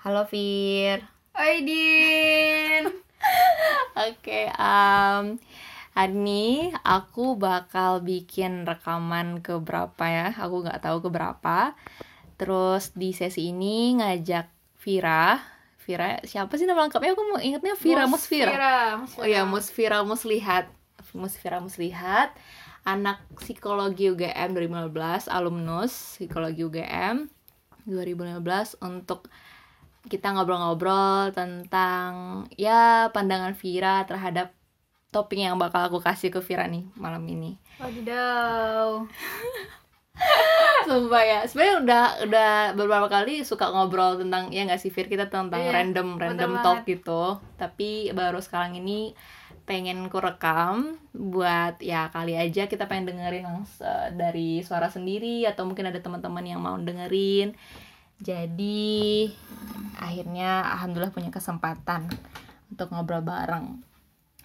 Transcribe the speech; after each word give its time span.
Halo 0.00 0.24
Fir. 0.24 1.04
Oi 1.36 1.60
Din. 1.60 2.88
Oke, 4.08 4.48
um, 4.56 5.36
hari 5.92 6.14
ini 6.16 6.72
aku 6.80 7.36
bakal 7.36 8.00
bikin 8.00 8.64
rekaman 8.64 9.44
ke 9.44 9.60
berapa 9.60 10.00
ya? 10.08 10.32
Aku 10.40 10.64
nggak 10.64 10.80
tahu 10.88 11.04
ke 11.04 11.08
berapa. 11.12 11.76
Terus 12.40 12.96
di 12.96 13.12
sesi 13.12 13.52
ini 13.52 14.00
ngajak 14.00 14.48
Vira. 14.80 15.36
Vira 15.84 16.16
siapa 16.24 16.56
sih 16.56 16.64
nama 16.64 16.88
lengkapnya? 16.88 17.12
Aku 17.12 17.36
mau 17.36 17.36
ingetnya 17.36 17.76
Vira 17.76 18.08
Musfira. 18.08 18.96
Musfira. 18.96 19.20
Oh 19.20 19.28
ya, 19.28 19.44
Musfira 19.44 20.00
Muslihat. 20.00 20.72
Musfira 21.12 21.60
Muslihat, 21.60 22.32
anak 22.88 23.20
psikologi 23.36 24.08
UGM 24.08 24.56
2015, 24.56 25.28
alumnus 25.28 26.16
psikologi 26.16 26.64
UGM 26.64 27.28
2015 27.84 28.80
untuk 28.80 29.28
kita 30.06 30.30
ngobrol-ngobrol 30.30 31.28
tentang 31.30 32.10
ya 32.54 32.80
pandangan 33.10 33.52
Vira 33.52 34.02
terhadap 34.02 34.56
topik 35.10 35.36
yang 35.36 35.58
bakal 35.58 35.84
aku 35.84 35.98
kasih 35.98 36.30
ke 36.30 36.40
Vira 36.40 36.64
nih 36.64 36.86
malam 36.94 37.20
ini. 37.24 37.58
Wadidaw. 37.76 39.04
Sumpah 40.82 41.22
ya, 41.22 41.40
sebenarnya 41.44 41.76
udah 41.78 42.04
udah 42.24 42.50
beberapa 42.74 43.08
kali 43.08 43.40
suka 43.42 43.68
ngobrol 43.68 44.16
tentang 44.16 44.48
ya 44.48 44.64
nggak 44.64 44.78
sih 44.78 44.88
Fir 44.88 45.06
kita 45.06 45.28
tentang 45.28 45.52
Iya, 45.54 45.72
random 45.72 46.16
random 46.16 46.50
banget. 46.50 46.64
talk 46.64 46.78
gitu. 46.84 47.22
Tapi 47.56 47.90
baru 48.10 48.38
sekarang 48.38 48.76
ini 48.76 49.12
pengen 49.64 50.08
ku 50.08 50.18
rekam 50.18 50.98
buat 51.12 51.78
ya 51.78 52.10
kali 52.10 52.34
aja 52.34 52.66
kita 52.66 52.84
pengen 52.84 53.06
dengerin 53.08 53.44
langs- 53.44 53.80
eh, 53.80 54.10
dari 54.12 54.60
suara 54.60 54.90
sendiri 54.90 55.46
atau 55.46 55.62
mungkin 55.62 55.86
ada 55.86 56.00
teman-teman 56.00 56.44
yang 56.44 56.58
mau 56.58 56.76
dengerin. 56.76 57.54
Jadi 58.20 59.28
akhirnya 59.96 60.64
alhamdulillah 60.76 61.12
punya 61.12 61.32
kesempatan 61.32 62.08
untuk 62.68 62.92
ngobrol 62.92 63.24
bareng 63.24 63.80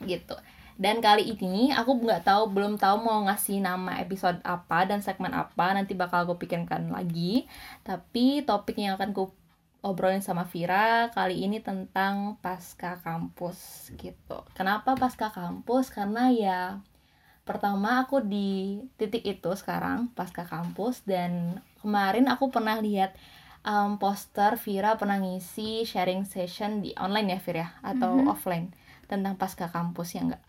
gitu. 0.04 0.36
Dan 0.76 1.00
kali 1.00 1.32
ini 1.32 1.72
aku 1.72 2.04
nggak 2.04 2.28
tahu 2.28 2.52
belum 2.52 2.76
tahu 2.76 3.00
mau 3.00 3.24
ngasih 3.32 3.64
nama 3.64 3.96
episode 4.04 4.44
apa 4.44 4.84
dan 4.84 5.00
segmen 5.00 5.32
apa 5.32 5.72
nanti 5.72 5.96
bakal 5.96 6.28
aku 6.28 6.36
pikirkan 6.44 6.92
lagi. 6.92 7.48
Tapi 7.88 8.44
topik 8.44 8.76
yang 8.76 9.00
akan 9.00 9.16
ku 9.16 9.32
obrolin 9.86 10.20
sama 10.20 10.44
Vira 10.50 11.14
kali 11.16 11.48
ini 11.48 11.64
tentang 11.64 12.36
pasca 12.44 13.00
kampus 13.00 13.92
gitu. 13.96 14.44
Kenapa 14.58 15.00
pasca 15.00 15.32
kampus? 15.32 15.94
Karena 15.94 16.28
ya 16.34 16.84
pertama 17.46 18.04
aku 18.04 18.20
di 18.20 18.82
titik 18.98 19.22
itu 19.22 19.54
sekarang 19.54 20.12
pasca 20.12 20.44
kampus 20.44 21.06
dan 21.06 21.62
kemarin 21.80 22.26
aku 22.28 22.50
pernah 22.50 22.82
lihat 22.82 23.14
um, 23.66 23.98
poster 23.98 24.56
Vira 24.56 24.94
pernah 24.96 25.18
ngisi 25.18 25.84
sharing 25.84 26.24
session 26.24 26.80
di 26.80 26.94
online 26.96 27.34
ya 27.34 27.40
Vira 27.42 27.60
ya? 27.60 27.70
atau 27.84 28.16
Mhm. 28.16 28.30
offline 28.30 28.68
tentang 29.06 29.34
pasca 29.36 29.68
kampus 29.68 30.14
ya 30.14 30.22
enggak? 30.24 30.44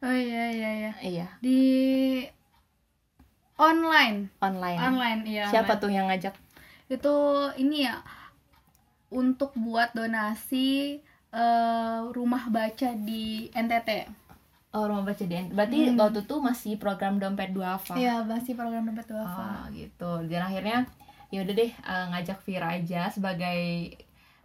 Oh 0.00 0.08
iya 0.08 0.48
iya 0.48 0.70
iya. 0.72 0.92
Iya, 1.02 1.26
Di 1.38 1.60
online. 3.60 4.32
online. 4.40 4.78
Online 4.80 5.20
iya. 5.26 5.44
Siapa 5.46 5.76
online. 5.76 5.82
tuh 5.82 5.90
yang 5.90 6.06
ngajak? 6.08 6.34
Itu 6.88 7.14
ini 7.56 7.84
ya 7.84 8.00
untuk 9.10 9.52
buat 9.54 9.92
donasi 9.92 10.98
eh, 11.30 11.98
rumah 12.10 12.50
baca 12.50 12.90
di 12.96 13.46
NTT. 13.52 13.90
Oh, 14.70 14.86
rumah 14.86 15.02
baca 15.04 15.22
di 15.22 15.34
Berarti 15.46 15.78
Hmm. 15.86 15.94
waktu 15.94 16.22
itu 16.22 16.36
masih 16.38 16.74
program 16.74 17.18
dompet 17.18 17.50
duafa. 17.50 17.94
Iya, 17.94 18.22
masih 18.22 18.58
program 18.58 18.86
dompet 18.86 19.06
duafa. 19.06 19.62
Oh, 19.62 19.70
gitu. 19.70 20.26
Dan 20.26 20.42
akhirnya 20.42 20.90
ya 21.30 21.46
udah 21.46 21.54
deh 21.54 21.70
eh, 21.70 22.04
ngajak 22.10 22.38
Vira 22.42 22.74
aja 22.74 23.10
sebagai 23.10 23.94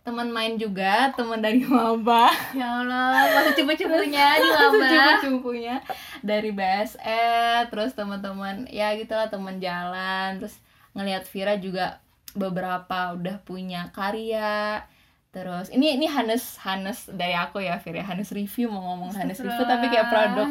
teman 0.05 0.29
main 0.29 0.53
juga, 0.61 1.09
teman 1.17 1.41
dari 1.41 1.65
maba. 1.69 2.29
Ya 2.53 2.85
Allah, 2.85 3.25
masih 3.33 3.57
cupu-cupunya 3.57 4.37
di 4.37 4.49
maba. 4.53 5.17
Cupu-cupunya 5.17 5.81
dari 6.21 6.53
BSE, 6.53 7.65
terus 7.73 7.97
teman-teman 7.97 8.69
ya 8.69 8.93
gitulah 8.93 9.33
teman 9.33 9.57
jalan, 9.57 10.37
terus 10.37 10.61
ngelihat 10.93 11.25
Vira 11.25 11.57
juga 11.57 12.05
beberapa 12.37 13.17
udah 13.17 13.41
punya 13.41 13.89
karya. 13.97 14.85
Terus 15.33 15.67
ini 15.73 15.99
ini 15.99 16.07
Hanes 16.07 16.61
Hanes 16.61 17.09
dari 17.09 17.33
aku 17.33 17.59
ya 17.59 17.81
Vira, 17.81 18.05
Hanes 18.05 18.29
review 18.29 18.69
mau 18.69 18.93
ngomong 18.93 19.11
Hanes 19.11 19.41
review 19.41 19.65
tapi 19.65 19.89
kayak 19.89 20.07
produk 20.07 20.47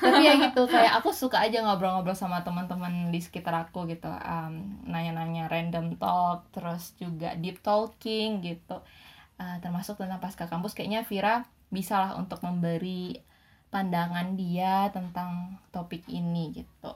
tapi 0.00 0.24
ya 0.24 0.34
gitu 0.40 0.64
kayak 0.64 0.98
aku 0.98 1.12
suka 1.12 1.44
aja 1.44 1.60
ngobrol-ngobrol 1.60 2.16
sama 2.16 2.40
teman-teman 2.40 3.12
di 3.12 3.20
sekitar 3.20 3.52
aku 3.68 3.84
gitu 3.86 4.08
um, 4.08 4.80
nanya-nanya 4.88 5.46
random 5.52 5.94
talk 6.00 6.48
terus 6.50 6.96
juga 6.96 7.36
deep 7.36 7.60
talking 7.60 8.40
gitu. 8.40 8.80
Uh, 9.40 9.56
termasuk 9.64 9.96
tentang 9.96 10.20
pasca 10.20 10.44
kampus 10.48 10.76
kayaknya 10.76 11.04
Vira 11.04 11.44
bisa 11.72 11.96
lah 11.96 12.12
untuk 12.16 12.44
memberi 12.44 13.20
pandangan 13.70 14.34
dia 14.34 14.90
tentang 14.90 15.56
topik 15.70 16.04
ini 16.10 16.50
gitu. 16.52 16.92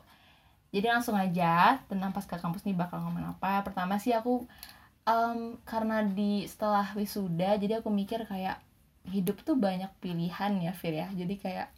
Jadi 0.75 0.86
langsung 0.91 1.15
aja 1.15 1.78
tentang 1.86 2.10
pasca 2.10 2.34
kampus 2.34 2.66
nih 2.66 2.75
bakal 2.75 2.98
ngomong 2.98 3.38
apa. 3.38 3.62
Pertama 3.62 3.97
sih 4.03 4.10
aku 4.10 4.42
um, 5.06 5.54
karena 5.62 6.03
di 6.03 6.44
setelah 6.50 6.91
wisuda 6.98 7.56
jadi 7.62 7.78
aku 7.78 7.88
mikir 7.94 8.26
kayak 8.26 8.59
hidup 9.06 9.44
tuh 9.47 9.54
banyak 9.54 9.88
pilihan 10.03 10.53
ya 10.59 10.72
Fir 10.75 10.98
ya. 10.98 11.09
Jadi 11.15 11.38
kayak 11.38 11.71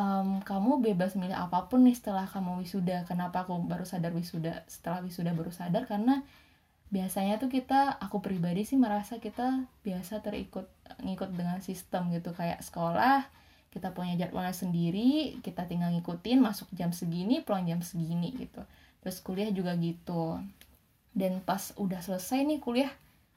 em, 0.00 0.28
kamu 0.40 0.80
bebas 0.80 1.12
milih 1.20 1.36
apa 1.36 1.68
pun 1.68 1.84
nih 1.84 1.92
setelah 1.92 2.24
kamu 2.24 2.64
wisuda. 2.64 3.04
Kenapa 3.04 3.44
aku 3.44 3.60
baru 3.60 3.84
sadar 3.84 4.16
wisuda 4.16 4.64
setelah 4.64 5.04
wisuda 5.04 5.36
baru 5.36 5.52
sadar? 5.52 5.84
Karena 5.84 6.24
biasanya 6.90 7.38
tuh 7.38 7.52
kita 7.52 8.00
aku 8.02 8.18
pribadi 8.24 8.66
sih 8.66 8.80
merasa 8.80 9.22
kita 9.22 9.68
biasa 9.86 10.24
terikut 10.24 10.66
ngikut 11.04 11.30
dengan 11.36 11.60
sistem 11.60 12.08
gitu. 12.16 12.32
Kayak 12.32 12.64
sekolah 12.64 13.28
kita 13.70 13.94
punya 13.94 14.18
jadwalnya 14.18 14.56
sendiri 14.56 15.38
kita 15.46 15.62
tinggal 15.70 15.94
ngikutin 15.94 16.42
masuk 16.42 16.66
jam 16.74 16.90
segini 16.90 17.44
pulang 17.44 17.68
jam 17.68 17.84
segini 17.84 18.34
gitu. 18.40 18.64
Terus 19.04 19.20
kuliah 19.20 19.52
juga 19.52 19.76
gitu. 19.78 20.40
Dan 21.12 21.44
pas 21.44 21.76
udah 21.76 22.00
selesai 22.00 22.42
nih 22.48 22.58
kuliah 22.58 22.90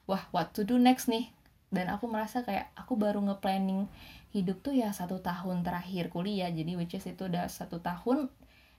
wah 0.08 0.24
what 0.32 0.52
to 0.56 0.64
do 0.64 0.80
next 0.80 1.06
nih? 1.06 1.30
Dan 1.74 1.90
aku 1.90 2.06
merasa 2.06 2.46
kayak 2.46 2.70
aku 2.78 2.94
baru 2.94 3.18
nge-planning 3.22 3.90
hidup 4.34 4.66
tuh 4.66 4.74
ya 4.74 4.90
satu 4.90 5.22
tahun 5.22 5.62
terakhir 5.62 6.10
kuliah. 6.10 6.50
Jadi 6.50 6.74
which 6.74 6.98
is 6.98 7.06
itu 7.06 7.30
udah 7.30 7.46
satu 7.46 7.78
tahun 7.78 8.26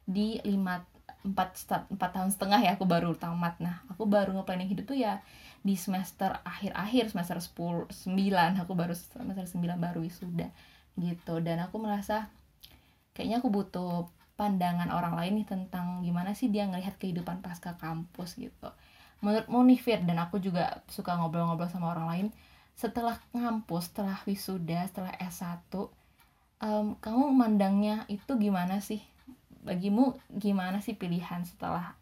di 0.03 0.43
lima 0.43 0.83
empat 1.25 1.57
empat 1.89 2.09
tahun 2.13 2.29
setengah 2.29 2.59
ya 2.61 2.71
aku 2.75 2.83
baru 2.83 3.16
tamat. 3.16 3.63
Nah 3.63 3.81
aku 3.88 4.03
baru 4.05 4.35
nge-planning 4.35 4.69
hidup 4.69 4.85
tuh 4.91 4.99
ya 4.99 5.23
di 5.65 5.73
semester 5.73 6.38
akhir-akhir 6.45 7.09
semester 7.09 7.41
10 7.41 7.89
9 7.89 8.61
aku 8.61 8.73
baru 8.77 8.94
semester 8.94 9.47
9 9.47 9.79
baru 9.79 10.03
wisuda 10.03 10.51
gitu. 10.99 11.39
Dan 11.39 11.63
aku 11.63 11.79
merasa 11.79 12.27
kayaknya 13.15 13.39
aku 13.39 13.49
butuh 13.49 14.11
pandangan 14.35 14.91
orang 14.91 15.15
lain 15.15 15.39
nih 15.41 15.47
tentang 15.47 16.03
gimana 16.03 16.35
sih 16.35 16.51
dia 16.51 16.67
ngelihat 16.67 16.99
kehidupan 16.99 17.39
pasca 17.39 17.79
kampus 17.79 18.35
gitu. 18.35 18.69
Menurutmu 19.23 19.63
nih 19.63 19.79
Fir 19.79 20.03
dan 20.03 20.19
aku 20.19 20.44
juga 20.44 20.83
suka 20.91 21.15
ngobrol-ngobrol 21.15 21.71
sama 21.71 21.95
orang 21.95 22.07
lain 22.11 22.27
setelah 22.75 23.18
ngampus 23.31 23.88
setelah 23.91 24.19
wisuda 24.24 24.84
setelah 24.86 25.16
S1 25.16 25.72
em, 26.59 26.88
kamu 27.00 27.31
mandangnya 27.31 28.03
itu 28.08 28.36
gimana 28.36 28.80
sih 28.80 29.00
bagimu 29.63 30.13
gimana 30.30 30.84
sih 30.84 30.94
pilihan 30.94 31.41
setelah 31.44 31.96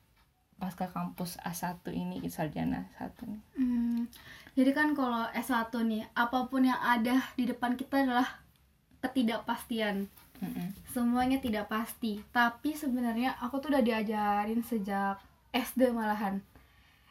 pasca 0.58 0.88
kampus 0.88 1.38
A1 1.40 1.80
ini 1.90 2.24
sarjana 2.28 2.88
satu 2.98 3.24
nih 3.28 3.42
Hmm, 3.54 4.08
jadi 4.54 4.72
kan 4.72 4.94
kalau 4.94 5.26
S1 5.32 5.74
nih, 5.84 6.04
apa 6.14 6.46
pun 6.46 6.62
yang 6.64 6.78
ada 6.78 7.22
di 7.34 7.44
depan 7.44 7.74
kita 7.74 8.02
adalah 8.02 8.38
ketidakpastian. 9.02 10.08
Mm-mm. 10.40 10.70
Semuanya 10.92 11.40
tidak 11.40 11.68
pasti. 11.68 12.22
Tapi 12.30 12.76
sebenarnya 12.76 13.36
aku 13.40 13.60
tuh 13.60 13.74
udah 13.74 13.82
diajarin 13.82 14.62
sejak 14.62 15.18
SD 15.50 15.92
malahan. 15.92 16.40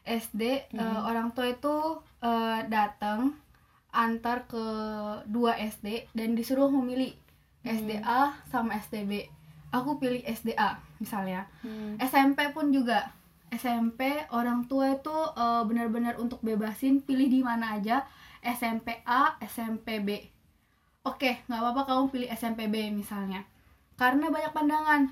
SD 0.02 0.42
eh, 0.42 0.74
Mhm. 0.74 1.02
orang 1.02 1.28
tua 1.32 1.50
itu 1.50 1.76
eh, 2.20 2.60
datang 2.68 3.34
antar 3.92 4.48
ke 4.48 4.64
dua 5.28 5.54
SD 5.60 6.08
dan 6.16 6.32
disuruh 6.32 6.72
memilih 6.72 7.12
SDA 7.62 8.34
sama 8.48 8.80
STB. 8.80 9.28
Aku 9.70 10.00
pilih 10.00 10.24
SDA 10.24 10.80
misalnya. 10.98 11.46
SMP 12.00 12.50
pun 12.50 12.72
juga. 12.72 13.12
SMP 13.52 14.24
orang 14.32 14.64
tua 14.64 14.96
itu 14.96 15.12
eh, 15.36 15.62
benar-benar 15.68 16.16
untuk 16.16 16.40
bebasin 16.40 17.04
pilih 17.04 17.28
di 17.28 17.40
mana 17.44 17.78
aja. 17.78 18.08
SMP 18.42 19.04
A 19.06 19.38
SMP 19.44 20.02
B. 20.02 20.18
Oke 21.06 21.44
nggak 21.46 21.60
apa-apa 21.60 21.82
kamu 21.86 22.04
pilih 22.10 22.28
SMP 22.32 22.66
B 22.66 22.90
misalnya. 22.90 23.46
Karena 23.94 24.32
banyak 24.32 24.52
pandangan. 24.56 25.02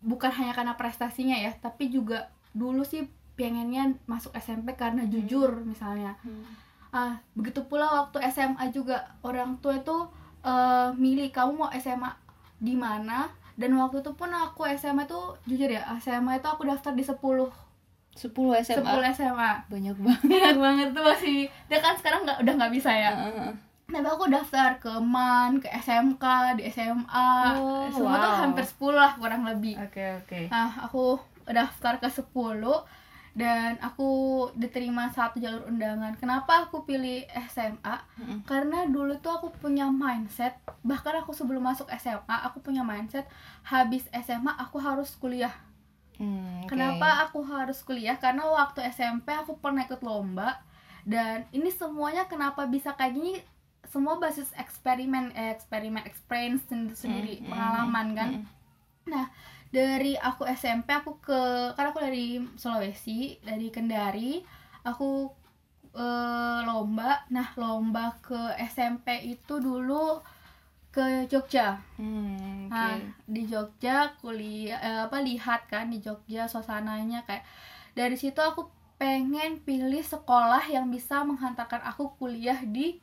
Bukan 0.00 0.32
hanya 0.32 0.56
karena 0.56 0.74
prestasinya 0.80 1.36
ya 1.36 1.52
tapi 1.60 1.92
juga 1.92 2.32
dulu 2.56 2.86
sih 2.86 3.04
pengennya 3.36 3.96
masuk 4.08 4.32
SMP 4.36 4.76
karena 4.76 5.04
jujur 5.08 5.64
misalnya 5.64 6.16
ah 6.90 7.14
begitu 7.32 7.62
pula 7.64 7.86
waktu 7.86 8.18
SMA 8.28 8.70
juga. 8.70 9.02
Orang 9.20 9.58
tua 9.58 9.76
itu 9.76 9.96
eh, 10.42 10.88
milih 10.94 11.30
kamu 11.30 11.52
mau 11.56 11.70
SMA 11.74 12.10
di 12.58 12.74
mana? 12.74 13.30
Dan 13.54 13.76
waktu 13.76 14.00
itu 14.00 14.12
pun 14.12 14.28
aku 14.28 14.64
SMA 14.72 15.04
tuh 15.04 15.36
jujur 15.44 15.68
ya 15.68 15.84
SMA 16.00 16.40
itu 16.40 16.48
aku 16.48 16.64
daftar 16.64 16.92
di 16.92 17.04
10 17.04 17.16
10 18.10 18.32
SMA 18.66 18.82
10 18.82 19.16
SMA 19.16 19.50
banyak 19.70 19.96
banget. 19.96 20.26
Banyak 20.32 20.56
banget 20.58 20.88
tuh 20.90 21.04
masih. 21.04 21.38
Dia 21.68 21.78
kan 21.78 21.94
sekarang 21.94 22.26
nggak 22.26 22.42
udah 22.42 22.54
nggak 22.58 22.72
bisa 22.74 22.90
ya. 22.90 23.12
Heeh. 23.14 23.52
tapi 23.90 24.06
aku 24.06 24.30
daftar 24.30 24.78
ke 24.78 24.92
MAN 25.02 25.58
ke 25.58 25.66
SMK 25.66 26.24
di 26.54 26.62
SMA 26.70 27.30
Oh, 27.58 27.90
semua 27.90 28.22
tuh 28.22 28.30
wow. 28.30 28.40
hampir 28.46 28.62
10 28.62 28.94
lah 28.94 29.12
kurang 29.18 29.42
lebih. 29.42 29.74
Oke 29.82 30.04
oke. 30.22 30.46
Nah, 30.46 30.86
aku 30.86 31.18
daftar 31.46 31.98
ke 31.98 32.06
10 32.06 32.24
dan 33.30 33.78
aku 33.78 34.50
diterima 34.58 35.06
satu 35.14 35.38
jalur 35.38 35.70
undangan. 35.70 36.18
Kenapa 36.18 36.66
aku 36.66 36.82
pilih 36.82 37.22
SMA? 37.46 37.96
Mm-mm. 38.18 38.38
Karena 38.42 38.86
dulu 38.90 39.18
tuh 39.22 39.38
aku 39.38 39.48
punya 39.54 39.86
mindset, 39.86 40.58
bahkan 40.82 41.14
aku 41.22 41.30
sebelum 41.30 41.62
masuk 41.62 41.86
SMA, 41.94 42.36
aku 42.46 42.58
punya 42.58 42.82
mindset 42.82 43.26
habis 43.62 44.06
SMA 44.10 44.50
aku 44.58 44.82
harus 44.82 45.14
kuliah. 45.14 45.54
Hmm, 46.18 46.66
oke. 46.66 46.74
Kenapa 46.74 47.24
aku 47.24 47.40
harus 47.46 47.80
kuliah? 47.86 48.18
Karena 48.18 48.44
waktu 48.50 48.84
SMP 48.90 49.32
aku 49.32 49.56
pernah 49.56 49.86
ikut 49.86 50.02
lomba 50.02 50.60
dan 51.06 51.48
ini 51.54 51.72
semuanya 51.72 52.26
kenapa 52.28 52.66
bisa 52.68 52.92
kayak 52.98 53.14
gini? 53.14 53.32
Semua 53.88 54.20
basis 54.20 54.52
eksperimen, 54.54 55.32
eh, 55.34 55.56
eksperimen, 55.56 56.04
experience 56.04 56.62
sendiri, 56.68 56.94
sendiri 56.94 57.34
Mm, 57.40 57.42
mm, 57.42 57.50
pengalaman 57.50 58.06
kan 58.14 58.30
mm, 58.36 58.46
dari 59.70 60.18
aku 60.18 60.42
SMP 60.50 60.90
aku 60.90 61.22
ke 61.22 61.40
karena 61.78 61.94
aku 61.94 62.02
dari 62.02 62.42
Sulawesi 62.58 63.38
dari 63.40 63.70
Kendari 63.70 64.42
aku 64.82 65.30
eh, 65.94 66.60
lomba. 66.66 67.22
Nah 67.30 67.54
lomba 67.54 68.18
ke 68.18 68.58
SMP 68.58 69.30
itu 69.30 69.62
dulu 69.62 70.18
ke 70.90 71.30
Jogja. 71.30 71.78
Hmm, 71.94 72.66
oke. 72.66 72.74
nah 72.74 72.98
di 73.30 73.46
Jogja 73.46 74.10
kuliah 74.18 74.78
eh, 74.82 75.00
apa 75.06 75.22
lihat 75.22 75.70
kan 75.70 75.86
di 75.86 76.02
Jogja 76.02 76.50
suasananya 76.50 77.22
kayak. 77.24 77.46
Dari 77.94 78.14
situ 78.18 78.38
aku 78.38 78.70
pengen 78.98 79.62
pilih 79.62 80.02
sekolah 80.02 80.66
yang 80.70 80.90
bisa 80.90 81.22
menghantarkan 81.22 81.82
aku 81.86 82.10
kuliah 82.18 82.58
di 82.66 82.98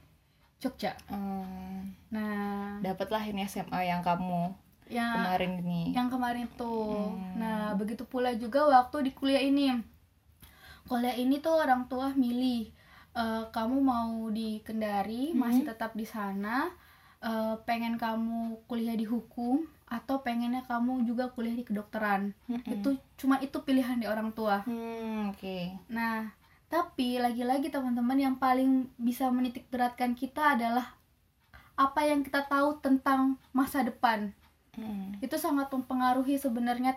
Jogja. 0.60 1.00
Hmm, 1.08 1.96
nah. 2.12 2.84
Dapatlah 2.84 3.24
ini 3.24 3.48
SMA 3.48 3.88
yang 3.88 4.04
kamu 4.04 4.67
yang 4.88 5.14
kemarin 5.20 5.52
ini 5.64 5.82
yang 5.92 6.08
kemarin 6.08 6.48
tuh. 6.56 7.12
Hmm. 7.14 7.40
Nah, 7.40 7.76
begitu 7.76 8.04
pula 8.08 8.32
juga 8.36 8.68
waktu 8.68 9.08
di 9.08 9.12
kuliah 9.12 9.44
ini. 9.44 9.76
Kuliah 10.88 11.16
ini 11.20 11.44
tuh 11.44 11.60
orang 11.60 11.86
tua 11.92 12.16
milih 12.16 12.72
eh, 13.18 13.44
kamu 13.50 13.78
mau 13.82 14.30
di 14.30 14.62
Kendari, 14.62 15.34
Hmm. 15.34 15.42
masih 15.42 15.66
tetap 15.66 15.98
di 15.98 16.06
sana, 16.06 16.70
eh, 17.20 17.56
pengen 17.66 17.98
kamu 17.98 18.62
kuliah 18.70 18.94
di 18.94 19.10
hukum 19.10 19.66
atau 19.88 20.20
pengennya 20.22 20.68
kamu 20.68 21.08
juga 21.08 21.32
kuliah 21.32 21.56
di 21.56 21.64
kedokteran. 21.64 22.36
Mm-mm. 22.46 22.68
Itu 22.68 23.00
cuma 23.18 23.40
itu 23.40 23.58
pilihan 23.64 23.98
di 23.98 24.06
orang 24.06 24.36
tua. 24.36 24.62
Hmm, 24.68 25.32
oke 25.32 25.80
Nah, 25.88 26.30
tapi 26.68 27.16
lagi-lagi 27.18 27.72
teman-teman 27.72 28.20
yang 28.20 28.36
paling 28.36 28.92
bisa 29.00 29.32
menitik 29.32 29.72
beratkan 29.72 30.12
kita 30.12 30.60
adalah 30.60 30.94
apa 31.80 32.04
yang 32.04 32.22
kita 32.22 32.44
tahu 32.46 32.84
tentang 32.84 33.40
masa 33.56 33.82
depan 33.82 34.36
Hmm. 34.78 35.18
itu 35.26 35.36
sangat 35.42 35.68
mempengaruhi 35.74 36.38
sebenarnya 36.38 36.96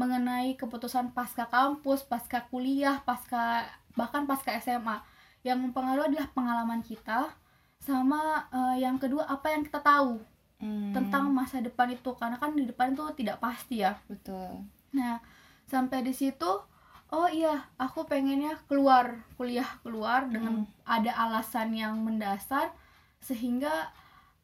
mengenai 0.00 0.56
keputusan 0.58 1.12
pasca 1.16 1.46
kampus, 1.46 2.02
pasca 2.08 2.48
kuliah, 2.50 2.98
pasca 3.06 3.68
bahkan 3.98 4.24
pasca 4.26 4.50
SMA. 4.58 4.96
Yang 5.46 5.58
mempengaruhi 5.70 6.06
adalah 6.12 6.28
pengalaman 6.36 6.80
kita 6.84 7.30
sama 7.80 8.48
eh, 8.52 8.76
yang 8.84 8.96
kedua 9.00 9.24
apa 9.28 9.46
yang 9.54 9.62
kita 9.64 9.80
tahu 9.80 10.20
Hmm, 10.60 10.92
tentang 10.92 11.32
masa 11.32 11.56
depan 11.64 11.88
itu 11.96 12.12
karena 12.20 12.36
kan 12.36 12.52
di 12.52 12.68
depan 12.68 12.92
itu 12.92 13.04
tidak 13.16 13.40
pasti 13.40 13.80
ya. 13.80 13.96
betul 14.08 14.68
Nah, 14.92 15.22
sampai 15.70 16.02
di 16.04 16.12
situ 16.12 16.50
oh 17.10 17.28
iya, 17.30 17.66
aku 17.80 18.06
pengennya 18.06 18.60
keluar, 18.70 19.24
kuliah 19.34 19.66
keluar 19.82 20.30
dengan 20.30 20.62
ada 20.86 21.12
alasan 21.24 21.74
yang 21.74 21.98
mendasar 22.06 22.70
sehingga 23.18 23.90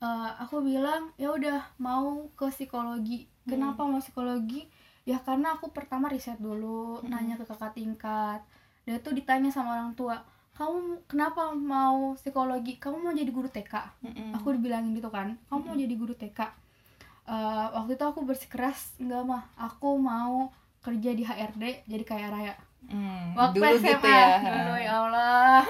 eh, 0.02 0.30
aku 0.42 0.60
bilang 0.64 1.12
ya 1.16 1.32
udah 1.32 1.58
mau 1.80 2.28
ke 2.38 2.46
psikologi. 2.52 3.26
Kenapa 3.46 3.86
mau 3.86 4.02
psikologi? 4.02 4.66
Ya 5.06 5.22
karena 5.22 5.54
aku 5.54 5.70
pertama 5.70 6.10
riset 6.10 6.38
dulu, 6.42 6.98
nanya 7.06 7.38
ke 7.38 7.44
kakak 7.46 7.78
tingkat. 7.78 8.40
Dan 8.86 8.98
itu 8.98 9.10
ditanya 9.14 9.50
sama 9.54 9.78
orang 9.78 9.94
tua, 9.94 10.18
"Kamu 10.58 11.06
kenapa 11.10 11.54
mau 11.54 12.14
psikologi? 12.18 12.78
Kamu 12.82 12.96
mau 13.02 13.14
jadi 13.14 13.30
guru 13.30 13.46
TK?" 13.50 13.74
Mm-mm. 14.02 14.30
aku 14.34 14.54
dibilangin 14.58 14.92
gitu 14.98 15.10
kan 15.12 15.38
kamu 15.50 15.60
mau 15.62 15.76
jadi 15.78 15.94
guru 15.94 16.14
TK 16.14 16.40
Eh, 17.26 17.66
waktu 17.74 17.98
itu 17.98 18.04
aku 18.06 18.22
bersikeras 18.22 18.94
enggak 19.02 19.22
mah 19.26 19.42
aku 19.58 19.98
mau 19.98 20.54
kerja 20.78 21.10
di 21.10 21.26
HRD 21.26 21.82
jadi 21.90 22.04
kaya 22.06 22.26
raya 22.30 22.54
Hmm, 22.86 23.34
waktu 23.34 23.58
dulu 23.58 23.76
SMA 23.76 23.98
gitu 23.98 24.08
ya. 24.08 24.28
Dulu 24.54 24.74
ya 24.78 24.92
Allah. 25.02 25.60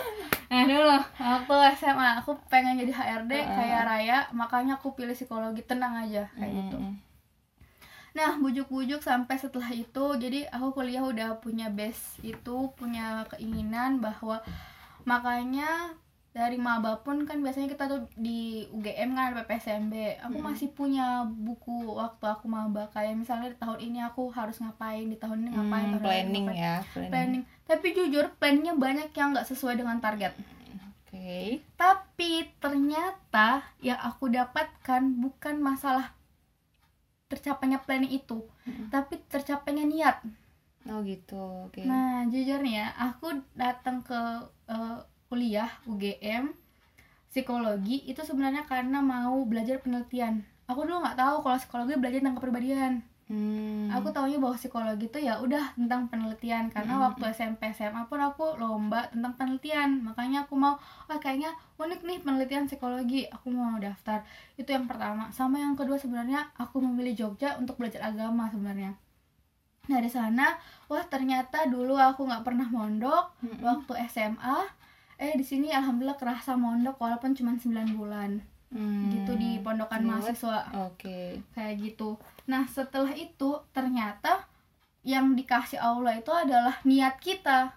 Nah 0.47 0.63
dulu. 0.63 0.97
Waktu 1.19 1.55
SMA 1.75 2.09
aku 2.21 2.31
pengen 2.53 2.77
jadi 2.79 2.93
HRD 2.93 3.33
Heeh. 3.33 3.47
kaya 3.57 3.79
raya 3.83 4.19
makanya 4.35 4.77
aku 4.79 4.93
pilih 4.95 5.17
psikologi. 5.17 5.63
Tenang 5.65 5.95
aja 6.05 6.29
kayak 6.35 6.51
Mm-mm. 6.53 6.61
gitu. 6.67 6.79
nah 8.17 8.33
bujuk-bujuk 8.41 9.05
sampai 9.05 9.37
setelah 9.37 9.69
itu 9.77 10.05
jadi 10.17 10.49
aku 10.49 10.73
kuliah 10.73 11.05
udah 11.05 11.37
punya 11.37 11.69
base 11.69 12.17
itu 12.25 12.73
punya 12.73 13.29
keinginan 13.29 14.01
bahwa 14.01 14.41
makanya 15.05 15.93
dari 16.37 16.59
maba 16.61 16.93
pun 17.05 17.17
kan 17.29 17.39
biasanya 17.45 17.69
kita 17.75 17.85
tuh 17.93 18.01
di 18.27 18.41
UGM 18.77 19.11
kan 19.17 19.25
ada 19.33 19.43
PPSMB 19.49 19.95
aku 20.27 20.37
Mm-mm. 20.37 20.47
masih 20.49 20.69
punya 20.79 21.07
buku 21.47 21.75
waktu 22.01 22.25
aku 22.35 22.45
maba. 22.57 22.83
Kayak 22.95 23.15
misalnya 23.23 23.49
di 23.55 23.59
tahun 23.63 23.79
ini 23.87 23.99
aku 24.09 24.23
harus 24.39 24.57
ngapain 24.63 25.07
di 25.13 25.17
tahun 25.23 25.39
ini 25.43 25.51
ngapain 25.57 25.89
Hmm, 25.89 26.01
tahun 26.05 26.05
ini 26.05 26.05
planning 26.05 26.47
ngapain. 26.47 26.65
ya 26.65 26.75
planning, 26.93 27.11
planning. 27.13 27.43
Tapi 27.69 27.87
jujur 27.97 28.25
planningnya 28.39 28.75
banyak 28.85 29.09
yang 29.19 29.29
nggak 29.33 29.49
sesuai 29.51 29.75
dengan 29.81 29.97
target. 29.99 30.33
Oke. 31.09 31.65
Tapi 31.81 32.31
ternyata 32.63 33.49
yang 33.81 34.01
aku 34.01 34.25
dapatkan 34.29 35.03
bukan 35.23 35.57
masalah 35.61 36.07
tercapainya 37.27 37.79
planning 37.83 38.13
itu 38.21 38.39
Mm-mm. 38.67 38.87
tapi 38.95 39.15
tercapainya 39.33 39.85
niat. 39.93 40.17
Oh 40.87 41.03
gitu. 41.03 41.67
Oke. 41.67 41.83
Nah, 41.83 42.23
jujur 42.31 42.63
nih 42.63 42.75
ya, 42.81 42.87
aku 43.07 43.27
datang 43.59 43.97
ke 44.07 44.21
eh, 44.71 44.99
kuliah 45.27 45.71
UGM 45.85 46.55
psikologi 47.27 48.07
itu 48.07 48.23
sebenarnya 48.23 48.65
karena 48.65 49.05
mau 49.05 49.45
belajar 49.45 49.83
penelitian. 49.83 50.41
Aku 50.67 50.83
dulu 50.83 51.05
nggak 51.05 51.19
tahu 51.19 51.45
kalau 51.45 51.57
psikologi 51.61 51.95
belajar 52.01 52.19
tentang 52.25 52.37
kepribadian. 52.41 52.93
Hmm. 53.27 53.91
Aku 53.91 54.15
taunya 54.15 54.39
bahwa 54.39 54.55
psikologi 54.55 55.11
itu 55.11 55.19
ya 55.19 55.43
udah 55.43 55.75
tentang 55.75 56.07
penelitian 56.07 56.71
karena 56.71 56.95
Hmm. 56.95 57.05
waktu 57.11 57.27
SMP 57.35 57.75
SMA 57.75 58.07
pun 58.07 58.23
aku 58.23 58.55
lomba 58.55 59.11
tentang 59.11 59.35
penelitian. 59.35 60.07
Makanya 60.07 60.47
aku 60.47 60.55
mau 60.55 60.79
wah 61.11 61.19
kayaknya 61.19 61.51
unik 61.75 62.07
nih 62.07 62.19
penelitian 62.23 62.71
psikologi. 62.71 63.27
Aku 63.27 63.51
mau 63.51 63.75
daftar. 63.83 64.23
Itu 64.55 64.71
yang 64.71 64.87
pertama. 64.87 65.27
Sama 65.35 65.59
yang 65.59 65.75
kedua 65.75 65.99
sebenarnya 65.99 66.55
aku 66.55 66.79
memilih 66.79 67.19
Jogja 67.19 67.59
untuk 67.59 67.83
belajar 67.83 68.07
agama 68.07 68.47
sebenarnya. 68.47 68.95
Nah, 69.87 69.99
Dari 69.99 70.11
sana, 70.11 70.55
wah 70.87 71.03
ternyata 71.07 71.67
dulu 71.67 71.95
aku 71.99 72.27
nggak 72.27 72.43
pernah 72.47 72.67
mondok 72.71 73.35
Mm-mm. 73.43 73.63
waktu 73.63 73.93
SMA. 74.07 74.86
Eh 75.17 75.33
di 75.33 75.43
sini 75.43 75.69
alhamdulillah 75.71 76.17
kerasa 76.17 76.55
mondok 76.55 76.97
walaupun 76.97 77.33
cuma 77.33 77.55
9 77.55 77.73
bulan 77.93 78.41
Hmm. 78.67 79.15
gitu 79.15 79.39
di 79.39 79.63
pondokan 79.63 80.03
mahasiswa 80.03 80.67
oke 80.91 81.39
kayak 81.55 81.75
gitu. 81.79 82.19
Nah 82.45 82.67
setelah 82.67 83.15
itu 83.15 83.63
ternyata 83.71 84.43
yang 85.01 85.33
dikasih 85.33 85.79
Allah 85.79 86.19
itu 86.19 86.35
adalah 86.35 86.75
niat 86.83 87.23
kita, 87.23 87.71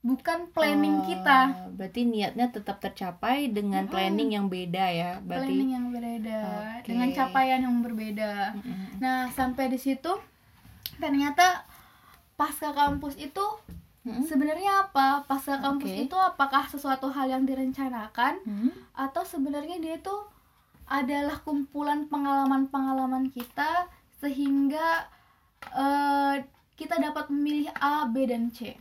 bukan 0.00 0.48
planning 0.50 0.96
Oh, 0.96 1.06
kita. 1.06 1.68
berarti 1.76 2.08
niatnya 2.08 2.48
tetap 2.48 2.80
tercapai 2.80 3.52
dengan 3.52 3.84
Mm-mm. 3.84 3.92
planning 3.92 4.30
yang 4.32 4.48
beda 4.48 4.84
ya 4.88 5.10
berarti 5.20 5.52
Planning 5.52 5.70
yang 5.70 5.86
berbeda 5.92 6.38
Oke. 6.80 6.88
dengan 6.88 7.08
capaian 7.12 7.60
yang 7.60 7.76
berbeda. 7.84 8.32
Mm-mm. 8.56 8.86
Nah 8.96 9.28
sampai 9.30 9.68
di 9.68 9.76
situ 9.76 10.10
ternyata 10.96 11.68
pasca 12.34 12.72
kampus 12.72 13.20
itu 13.20 13.44
Mm-mm. 14.00 14.24
sebenarnya 14.24 14.88
apa? 14.88 15.28
Pasca 15.28 15.60
kampus 15.60 15.92
Oke. 15.92 16.04
itu 16.08 16.16
apakah 16.16 16.64
sesuatu 16.66 17.12
hal 17.12 17.28
yang 17.28 17.44
direncanakan 17.44 18.40
Hmm. 18.48 18.72
atau 18.96 19.22
sebenarnya 19.22 19.76
dia 19.76 20.00
itu 20.00 20.16
adalah 20.88 21.38
kumpulan 21.44 22.08
pengalaman-pengalaman 22.08 23.28
kita 23.30 23.86
sehingga 24.18 25.06
eh, 25.60 26.34
kita 26.74 26.96
dapat 26.96 27.28
memilih 27.28 27.68
A, 27.76 28.08
B 28.08 28.24
dan 28.24 28.48
C. 28.48 28.72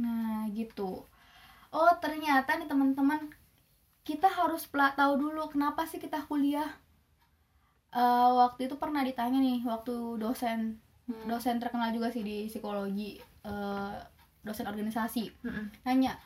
Nah, 0.00 0.48
gitu. 0.48 1.04
Oh, 1.68 1.92
ternyata 2.00 2.56
nih 2.56 2.64
teman-teman 2.64 3.28
kita 4.00 4.26
harus 4.26 4.64
tahu 4.72 5.12
dulu 5.20 5.52
kenapa 5.52 5.84
sih 5.84 6.00
kita 6.00 6.24
kuliah. 6.24 6.80
Eh, 7.94 8.30
waktu 8.34 8.66
itu 8.66 8.74
pernah 8.80 9.04
ditanya 9.04 9.38
nih 9.38 9.60
waktu 9.62 10.18
dosen 10.18 10.80
Hmm. 11.04 11.28
dosen 11.28 11.60
terkenal 11.60 11.92
juga 11.92 12.08
sih 12.08 12.24
di 12.24 12.48
psikologi 12.48 13.20
eh, 13.44 13.94
dosen 14.44 14.64
organisasi 14.64 15.32
Mm-mm. 15.42 15.72
nanya 15.82 16.20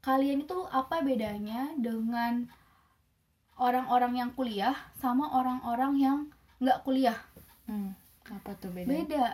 kalian 0.00 0.40
itu 0.40 0.56
apa 0.68 1.00
bedanya 1.00 1.68
dengan 1.76 2.46
orang-orang 3.56 4.12
yang 4.16 4.30
kuliah 4.32 4.74
sama 4.94 5.30
orang-orang 5.30 5.92
yang 5.96 6.18
nggak 6.58 6.82
kuliah 6.82 7.18
Hmm. 7.64 7.96
apa 8.24 8.52
tuh 8.54 8.68
beda 8.70 8.84
beda 8.86 9.24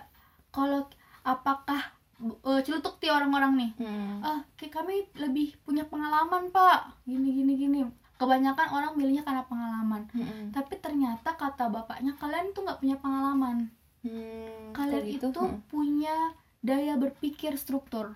kalau 0.50 0.86
apakah 1.20 1.82
uh, 2.20 2.60
celutuk 2.60 2.96
ti 2.96 3.10
orang-orang 3.10 3.58
nih 3.58 3.70
Hmm. 3.76 4.22
ah 4.22 4.38
kayak 4.54 4.70
kami 4.72 5.02
lebih 5.16 5.58
punya 5.60 5.82
pengalaman 5.82 6.46
pak 6.48 6.94
gini 7.02 7.34
gini 7.34 7.52
gini 7.56 7.80
kebanyakan 8.16 8.68
orang 8.70 8.92
milihnya 8.94 9.26
karena 9.26 9.42
pengalaman 9.44 10.06
Hmm. 10.14 10.48
tapi 10.50 10.78
ternyata 10.78 11.34
kata 11.34 11.66
bapaknya 11.68 12.14
kalian 12.14 12.52
tuh 12.52 12.62
nggak 12.62 12.78
punya 12.78 12.96
pengalaman 12.96 13.66
Hmm, 14.00 14.70
kalian 14.72 15.04
gitu? 15.10 15.28
itu 15.28 15.42
Hmm. 15.42 15.58
punya 15.66 16.16
daya 16.60 16.94
berpikir 16.94 17.58
struktur 17.58 18.14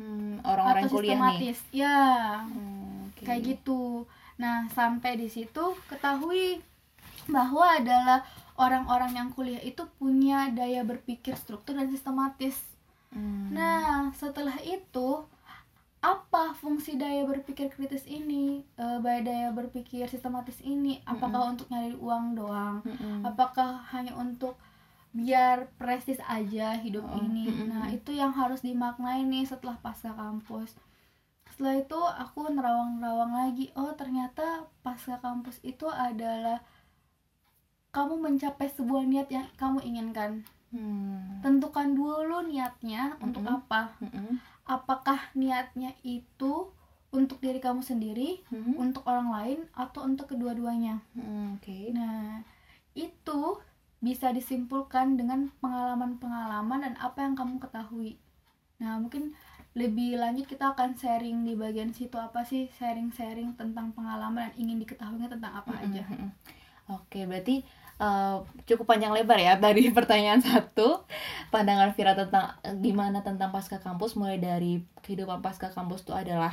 Hmm, 0.00 0.40
orang-orang 0.40 0.84
atau 0.84 0.96
kuliah 0.96 1.12
nih 1.12 1.20
sistematis 1.20 1.58
ya 1.70 1.98
Hmm, 2.42 3.04
oke. 3.06 3.20
kayak 3.20 3.40
gitu 3.44 3.82
nah 4.34 4.64
sampai 4.70 5.14
di 5.14 5.28
situ 5.28 5.60
ketahui 5.86 6.64
bahwa 7.28 7.76
adalah 7.76 8.24
orang-orang 8.56 9.12
yang 9.14 9.28
kuliah 9.28 9.60
itu 9.60 9.84
punya 9.94 10.48
daya 10.50 10.80
berpikir 10.82 11.36
struktur 11.36 11.76
dan 11.76 11.88
sistematis 11.88 12.56
Hmm. 13.10 13.50
Nah, 13.50 14.14
setelah 14.14 14.54
itu 14.62 15.26
apa 15.98 16.54
fungsi 16.54 16.94
daya 16.94 17.26
berpikir 17.26 17.66
kritis 17.68 18.06
ini, 18.06 18.62
Eh, 18.72 18.98
baik 18.98 19.26
daya 19.26 19.50
berpikir 19.50 20.06
sistematis 20.06 20.62
ini? 20.62 21.02
Apakah 21.04 21.50
untuk 21.50 21.66
nyari 21.68 21.98
uang 21.98 22.32
doang? 22.32 22.80
Mm-mm. 22.80 23.26
Apakah 23.26 23.82
hanya 23.90 24.14
untuk 24.14 24.54
biar 25.10 25.70
prestis 25.74 26.22
aja 26.22 26.78
hidup 26.78 27.02
Oh, 27.04 27.18
ini? 27.18 27.50
Nah, 27.66 27.90
itu 27.90 28.14
yang 28.14 28.30
harus 28.30 28.62
dimaknai 28.62 29.26
nih 29.26 29.42
setelah 29.42 29.74
pasca 29.76 30.14
kampus. 30.14 30.78
Setelah 31.50 31.82
itu 31.82 31.98
aku 31.98 32.46
nerawang-nerawang 32.48 33.34
lagi, 33.34 33.74
oh 33.74 33.90
ternyata 33.92 34.64
pasca 34.80 35.18
kampus 35.18 35.58
itu 35.62 35.84
adalah 35.84 36.62
kamu 37.90 38.22
mencapai 38.22 38.70
sebuah 38.70 39.02
niat 39.02 39.28
yang 39.28 39.46
kamu 39.56 39.82
inginkan 39.82 40.46
Hmm. 40.70 41.42
tentukan 41.42 41.98
dulu 41.98 42.46
niatnya 42.46 43.18
untuk 43.18 43.42
Mm-mm. 43.42 43.58
apa 43.58 43.90
Mm-mm. 43.98 44.38
apakah 44.62 45.18
niatnya 45.34 45.90
itu 46.06 46.70
untuk 47.10 47.42
diri 47.42 47.58
kamu 47.58 47.82
sendiri 47.82 48.38
Mhm. 48.46 48.78
untuk 48.78 49.02
orang 49.02 49.34
lain 49.34 49.60
atau 49.74 50.06
untuk 50.06 50.30
kedua-duanya 50.30 51.02
Hmm, 51.10 51.58
Oke. 51.58 51.90
nah 51.90 52.46
itu 52.94 53.58
bisa 54.00 54.32
disimpulkan 54.32 55.20
dengan 55.20 55.52
pengalaman-pengalaman 55.60 56.80
dan 56.88 56.94
apa 56.96 57.20
yang 57.20 57.36
kamu 57.36 57.60
ketahui. 57.60 58.16
Nah 58.80 58.96
mungkin 58.96 59.36
lebih 59.76 60.18
lanjut 60.18 60.50
kita 60.50 60.74
akan 60.74 60.98
sharing 60.98 61.46
di 61.46 61.54
bagian 61.54 61.94
situ 61.94 62.18
apa 62.18 62.42
sih 62.42 62.66
sharing-sharing 62.74 63.54
tentang 63.54 63.94
pengalaman 63.94 64.50
dan 64.50 64.54
ingin 64.58 64.82
diketahuinya 64.82 65.30
tentang 65.30 65.52
apa 65.54 65.72
aja. 65.78 66.02
Mm-mm. 66.10 66.32
Oke, 66.90 67.22
berarti 67.22 67.62
eh, 68.02 68.36
cukup 68.66 68.90
panjang 68.90 69.14
lebar 69.14 69.38
ya 69.38 69.54
dari 69.60 69.86
pertanyaan 69.96 70.42
satu. 70.42 71.06
Pandangan 71.54 71.94
Vira 71.94 72.18
tentang 72.18 72.58
eh, 72.66 72.74
gimana 72.82 73.22
tentang 73.22 73.54
pasca 73.54 73.78
kampus 73.78 74.18
mulai 74.18 74.42
dari 74.42 74.82
kehidupan 75.06 75.38
pasca 75.38 75.70
kampus 75.70 76.02
itu 76.02 76.12
adalah 76.16 76.50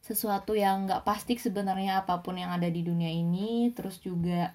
sesuatu 0.00 0.56
yang 0.56 0.88
nggak 0.88 1.04
pasti 1.04 1.36
sebenarnya 1.36 2.04
apa 2.04 2.20
pun 2.20 2.36
yang 2.36 2.52
ada 2.52 2.68
di 2.68 2.84
dunia 2.84 3.08
ini 3.08 3.72
terus 3.72 4.00
juga 4.04 4.52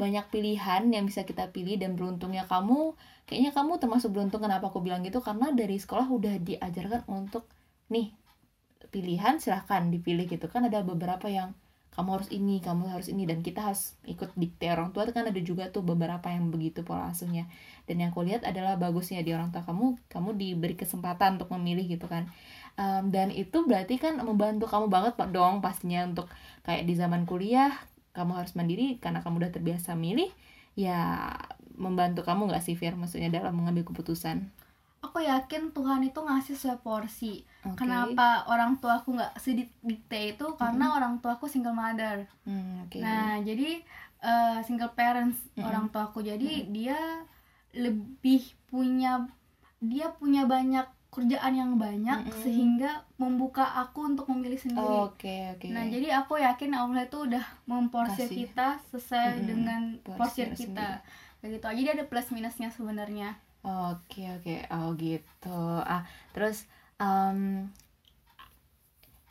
banyak 0.00 0.24
pilihan 0.32 0.88
yang 0.88 1.04
bisa 1.04 1.22
kita 1.28 1.52
pilih 1.52 1.76
dan 1.76 1.94
beruntungnya 1.94 2.48
kamu 2.48 2.96
kayaknya 3.28 3.52
kamu 3.54 3.76
termasuk 3.78 4.10
beruntung 4.10 4.42
kenapa 4.42 4.72
aku 4.72 4.80
bilang 4.80 5.04
gitu 5.04 5.20
karena 5.20 5.52
dari 5.52 5.76
sekolah 5.78 6.08
udah 6.08 6.40
diajarkan 6.42 7.06
untuk 7.06 7.46
nih 7.92 8.10
pilihan 8.92 9.40
silahkan 9.40 9.88
dipilih 9.88 10.28
gitu 10.28 10.46
kan. 10.52 10.68
Ada 10.68 10.84
beberapa 10.84 11.26
yang 11.32 11.56
kamu 11.92 12.08
harus 12.08 12.28
ini 12.32 12.56
kamu 12.64 12.88
harus 12.88 13.12
ini 13.12 13.28
dan 13.28 13.44
kita 13.44 13.60
harus 13.60 13.96
ikut 14.08 14.32
dikte 14.36 14.68
orang 14.68 14.92
tua 14.92 15.08
kan. 15.08 15.28
Ada 15.28 15.40
juga 15.40 15.72
tuh 15.72 15.80
beberapa 15.84 16.28
yang 16.28 16.52
begitu 16.52 16.84
pola 16.84 17.10
asuhnya. 17.10 17.48
Dan 17.88 18.04
yang 18.04 18.12
aku 18.12 18.22
lihat 18.22 18.44
adalah 18.44 18.76
bagusnya 18.76 19.24
di 19.24 19.32
orang 19.32 19.50
tua 19.50 19.64
kamu 19.64 19.96
kamu 20.12 20.30
diberi 20.36 20.76
kesempatan 20.76 21.40
untuk 21.40 21.50
memilih 21.56 21.96
gitu 21.96 22.06
kan. 22.06 22.28
Em, 22.76 23.08
dan 23.12 23.28
itu 23.32 23.64
berarti 23.68 24.00
kan 24.00 24.20
membantu 24.20 24.68
kamu 24.68 24.88
banget 24.88 25.14
dong 25.32 25.60
pastinya 25.60 26.08
untuk 26.08 26.28
kayak 26.64 26.84
di 26.88 26.94
zaman 26.96 27.28
kuliah 27.28 27.72
kamu 28.12 28.32
harus 28.38 28.52
mandiri 28.54 28.96
karena 29.00 29.24
kamu 29.24 29.44
udah 29.48 29.52
terbiasa 29.52 29.96
milih 29.96 30.28
ya 30.76 31.32
membantu 31.76 32.24
kamu 32.24 32.48
nggak 32.52 32.64
sih 32.64 32.76
Fir 32.76 32.96
maksudnya 32.96 33.32
dalam 33.32 33.56
mengambil 33.56 33.84
keputusan 33.88 34.48
aku 35.02 35.18
yakin 35.24 35.74
Tuhan 35.74 36.00
itu 36.06 36.20
ngasih 36.22 36.54
sesuai 36.56 36.78
porsi 36.80 37.42
Oke. 37.62 37.86
Kenapa 37.86 38.42
orang 38.50 38.82
tuaku 38.82 39.14
nggak 39.14 39.38
sedikte 39.38 40.34
itu 40.34 40.46
karena 40.58 40.98
orang 40.98 41.22
tuaku 41.22 41.46
single 41.46 41.78
mother. 41.78 42.26
Hmm, 42.42 42.82
oke 42.82 42.98
Nah, 42.98 43.38
jadi 43.38 43.78
eh, 44.18 44.58
single 44.66 44.90
parents 44.98 45.38
Mm-mm. 45.54 45.62
orang 45.62 45.86
tuaku. 45.94 46.26
Jadi 46.26 46.66
dia 46.74 46.98
lebih 47.70 48.42
punya 48.66 49.30
dia 49.78 50.10
punya 50.10 50.42
banyak 50.42 50.86
kerjaan 51.12 51.52
yang 51.52 51.76
banyak 51.76 52.24
Mm-mm. 52.24 52.40
sehingga 52.40 53.04
membuka 53.20 53.68
aku 53.76 54.08
untuk 54.16 54.32
memilih 54.32 54.56
sendiri. 54.56 55.12
oke 55.12 55.36
oke 55.60 55.68
Nah, 55.68 55.84
jadi 55.92 56.08
aku 56.24 56.40
yakin 56.40 56.72
Allah 56.72 57.04
itu 57.04 57.28
udah 57.28 57.44
memporsir 57.68 58.32
Kasih. 58.32 58.48
kita 58.48 58.68
sesuai 58.88 59.28
Mm-mm. 59.36 59.44
dengan 59.44 59.80
Porsir 60.16 60.48
kita. 60.56 61.04
Kayak 61.44 61.60
gitu. 61.60 61.66
Jadi 61.84 61.88
ada 62.00 62.04
plus 62.08 62.32
minusnya 62.32 62.72
sebenarnya. 62.72 63.36
Oke 63.62 64.26
oke 64.26 64.66
oh 64.74 64.90
gitu 64.98 65.60
ah 65.86 66.02
terus 66.34 66.66
em, 66.98 67.70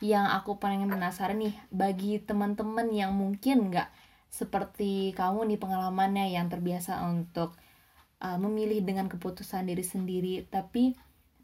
yang 0.00 0.24
aku 0.24 0.56
paling 0.56 0.88
penasaran 0.88 1.36
nih 1.36 1.52
bagi 1.68 2.16
teman-teman 2.16 2.88
yang 2.90 3.12
mungkin 3.12 3.68
nggak 3.68 3.92
seperti 4.32 5.12
kamu 5.12 5.44
nih 5.52 5.60
pengalamannya 5.60 6.32
yang 6.32 6.48
terbiasa 6.48 7.04
untuk 7.04 7.52
uh, 8.24 8.40
memilih 8.40 8.80
dengan 8.80 9.06
keputusan 9.12 9.68
diri 9.68 9.84
sendiri 9.84 10.48
tapi 10.48 10.96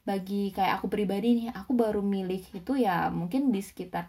bagi 0.08 0.56
kayak 0.56 0.80
aku 0.80 0.88
pribadi 0.88 1.44
nih 1.44 1.48
aku 1.52 1.76
baru 1.76 2.00
milih 2.00 2.40
itu 2.56 2.72
ya 2.80 3.12
mungkin 3.12 3.52
di 3.52 3.60
sekitar 3.60 4.08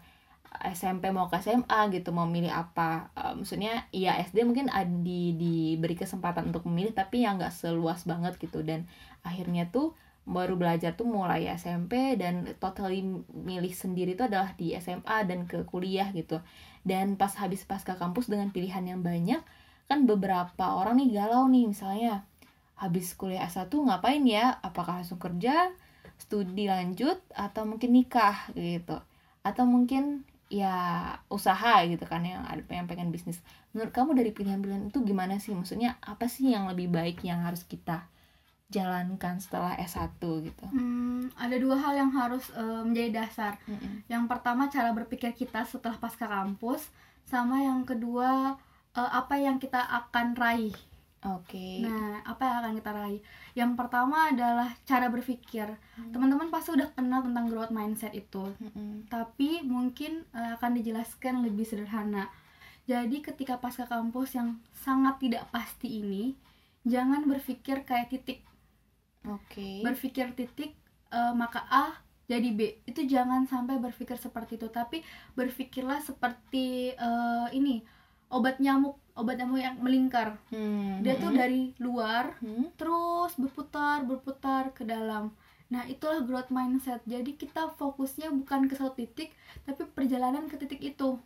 SMP 0.60 1.14
mau 1.14 1.30
ke 1.30 1.38
SMA 1.38 1.80
gitu 1.94 2.10
mau 2.10 2.26
milih 2.26 2.50
apa. 2.50 3.14
Eh, 3.14 3.32
maksudnya 3.38 3.86
ya 3.94 4.18
SD 4.18 4.42
mungkin 4.42 4.66
di 5.06 5.36
diberi 5.38 5.94
kesempatan 5.94 6.50
untuk 6.50 6.66
memilih 6.66 6.92
tapi 6.92 7.22
yang 7.22 7.38
nggak 7.38 7.54
seluas 7.54 8.02
banget 8.04 8.36
gitu. 8.42 8.60
Dan 8.66 8.90
akhirnya 9.22 9.70
tuh 9.70 9.94
baru 10.26 10.58
belajar 10.58 10.94
tuh 10.98 11.08
mulai 11.08 11.48
SMP 11.54 12.18
dan 12.20 12.44
totally 12.60 13.02
milih 13.30 13.72
sendiri 13.72 14.14
itu 14.18 14.26
adalah 14.26 14.52
di 14.58 14.74
SMA 14.76 15.16
dan 15.24 15.46
ke 15.46 15.62
kuliah 15.64 16.10
gitu. 16.12 16.42
Dan 16.82 17.14
pas 17.14 17.32
habis 17.38 17.62
pasca 17.64 17.94
kampus 17.94 18.26
dengan 18.28 18.50
pilihan 18.50 18.82
yang 18.84 19.00
banyak 19.00 19.40
kan 19.86 20.06
beberapa 20.06 20.78
orang 20.78 21.02
nih 21.02 21.18
galau 21.18 21.50
nih 21.50 21.66
misalnya 21.66 22.22
habis 22.78 23.12
kuliah 23.14 23.44
S1 23.46 23.70
ngapain 23.70 24.22
ya? 24.24 24.58
Apakah 24.64 25.00
langsung 25.02 25.20
kerja 25.20 25.72
studi 26.20 26.68
lanjut 26.68 27.18
atau 27.32 27.64
mungkin 27.64 27.96
nikah 27.96 28.52
gitu 28.52 29.00
atau 29.40 29.64
mungkin 29.64 30.28
ya 30.50 30.74
usaha 31.30 31.86
gitu 31.86 32.02
kan 32.04 32.26
yang 32.26 32.42
ada 32.42 32.60
yang 32.68 32.84
pengen 32.90 33.14
bisnis 33.14 33.38
menurut 33.70 33.94
kamu 33.94 34.18
dari 34.18 34.30
pilihan-pilihan 34.34 34.90
itu 34.90 34.98
gimana 35.06 35.38
sih 35.38 35.54
maksudnya 35.54 35.96
apa 36.02 36.26
sih 36.26 36.50
yang 36.50 36.66
lebih 36.66 36.90
baik 36.90 37.22
yang 37.22 37.46
harus 37.46 37.62
kita 37.64 38.10
jalankan 38.70 39.42
setelah 39.42 39.74
S1 39.78 40.18
gitu 40.20 40.64
Hmm, 40.70 41.26
ada 41.34 41.58
dua 41.58 41.74
hal 41.78 41.98
yang 41.98 42.10
harus 42.14 42.54
eh, 42.54 42.82
menjadi 42.86 43.26
dasar. 43.26 43.58
Mm-mm. 43.66 44.06
Yang 44.06 44.24
pertama 44.30 44.70
cara 44.70 44.94
berpikir 44.94 45.34
kita 45.34 45.66
setelah 45.66 45.98
pasca 45.98 46.30
kampus, 46.30 46.86
sama 47.26 47.66
yang 47.66 47.82
kedua 47.82 48.54
eh, 48.94 49.10
apa 49.10 49.42
yang 49.42 49.58
kita 49.58 49.82
akan 49.82 50.38
raih. 50.38 50.74
Oke 51.24 51.66
Nah, 51.84 52.20
apa 52.30 52.42
yang 52.46 52.56
akan 52.60 52.72
kita 52.78 52.90
raih? 52.98 53.20
Yang 53.60 53.72
pertama 53.80 54.16
adalah 54.32 54.68
cara 54.88 55.06
berpikir. 55.14 55.68
Teman-teman 56.12 56.48
pasti 56.54 56.70
udah 56.76 56.88
kenal 56.96 57.20
tentang 57.26 57.44
growth 57.50 57.72
mindset 57.78 58.12
itu, 58.22 58.44
Mm-mm. 58.60 59.08
tapi 59.12 59.50
mungkin 59.74 60.12
eh, 60.38 60.50
akan 60.58 60.72
dijelaskan 60.78 61.34
lebih 61.46 61.64
sederhana. 61.70 62.24
Jadi 62.90 63.16
ketika 63.28 63.54
pasca 63.62 63.84
kampus 63.94 64.30
yang 64.38 64.48
sangat 64.84 65.14
tidak 65.22 65.44
pasti 65.54 65.88
ini, 66.02 66.24
jangan 66.92 67.22
berpikir 67.30 67.76
kayak 67.88 68.08
titik 68.12 68.38
oke 69.26 69.70
berpikir 69.80 70.26
titik 70.38 70.70
eh, 71.12 71.32
maka 71.34 71.60
A 71.70 71.84
jadi 72.30 72.48
B 72.54 72.60
itu 72.86 73.00
jangan 73.10 73.42
sampai 73.50 73.76
berpikir 73.82 74.14
seperti 74.20 74.52
itu 74.60 74.68
tapi 74.70 75.02
berpikirlah 75.38 76.00
seperti 76.04 76.94
eh, 76.94 77.46
ini 77.56 77.82
obat 78.30 78.56
nyamuk 78.62 78.96
obat 79.18 79.36
nyamuk 79.36 79.58
yang 79.60 79.76
melingkar 79.82 80.38
Hmm, 80.50 81.02
dia 81.04 81.14
tuh 81.18 81.30
mm-mm. 81.34 81.40
dari 81.40 81.62
luar 81.82 82.38
Hmm, 82.40 82.70
terus 82.78 83.34
berputar 83.36 84.06
berputar 84.06 84.72
ke 84.72 84.82
dalam 84.86 85.34
nah 85.70 85.86
itulah 85.86 86.22
growth 86.26 86.50
mindset 86.50 86.98
jadi 87.06 87.30
kita 87.38 87.74
fokusnya 87.78 88.30
bukan 88.34 88.66
ke 88.66 88.74
satu 88.74 88.94
titik 88.98 89.30
tapi 89.66 89.86
perjalanan 89.86 90.50
ke 90.50 90.58
titik 90.58 90.82
itu 90.82 91.18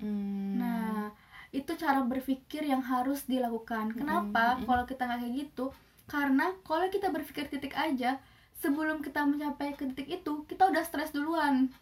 hmm. 0.00 0.52
Nah, 0.60 1.12
itu 1.52 1.72
cara 1.78 2.04
berpikir 2.04 2.66
yang 2.66 2.82
harus 2.84 3.24
dilakukan. 3.24 3.96
Kenapa? 3.96 4.60
Mm-mm. 4.60 4.66
Kalau 4.68 4.84
kita 4.84 5.02
nggak 5.08 5.20
kayak 5.24 5.34
gitu, 5.40 5.64
karena 6.04 6.52
kalau 6.66 6.86
kita 6.92 7.08
berpikir 7.08 7.48
titik 7.48 7.72
aja, 7.76 8.20
sebelum 8.60 9.00
kita 9.00 9.24
mencapai 9.24 9.72
ke 9.78 9.88
titik 9.92 10.08
itu, 10.22 10.32
kita 10.50 10.68
udah 10.68 10.82
stres 10.84 11.12
duluan. 11.16 11.72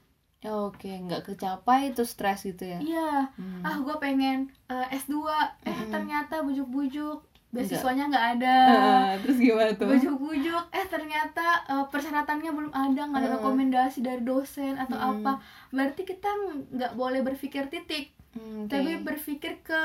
Oke 0.46 0.84
nggak 0.86 1.24
kecapai 1.24 1.90
itu 1.90 2.02
stres 2.02 2.44
gitu 2.44 2.64
ya? 2.66 2.78
Iya, 2.78 3.10
Hmm. 3.32 3.60
ah 3.60 3.76
gue 3.76 3.96
pengen 3.96 4.38
eh, 4.66 4.86
S2, 4.94 5.24
eh 5.62 5.70
Mm-mm. 5.70 5.90
ternyata 5.90 6.40
bujuk-bujuk. 6.40 7.20
Beasiswanya 7.48 8.10
nggak. 8.10 8.26
ada. 8.34 8.56
Ah, 8.66 9.12
terus 9.16 9.38
gimana 9.38 9.70
tuh? 9.72 9.86
Bujuk-bujuk. 9.86 10.64
Eh 10.70 10.86
ternyata 10.86 11.44
eh, 11.64 11.86
persyaratannya 11.86 12.50
belum 12.50 12.72
ada 12.72 13.02
nggak 13.04 13.14
ada 13.16 13.28
Hmm. 13.28 13.36
rekomendasi 13.38 13.98
dari 14.00 14.20
dosen 14.20 14.74
atau 14.74 14.94
Hmm. 14.94 15.10
apa. 15.16 15.32
Berarti 15.70 16.02
kita 16.02 16.28
nggak 16.68 16.92
boleh 16.92 17.22
berpikir 17.22 17.66
titik. 17.68 18.10
Hmm, 18.32 18.66
oke. 18.66 18.68
tapi 18.68 18.98
berpikir 18.98 19.62
ke 19.62 19.80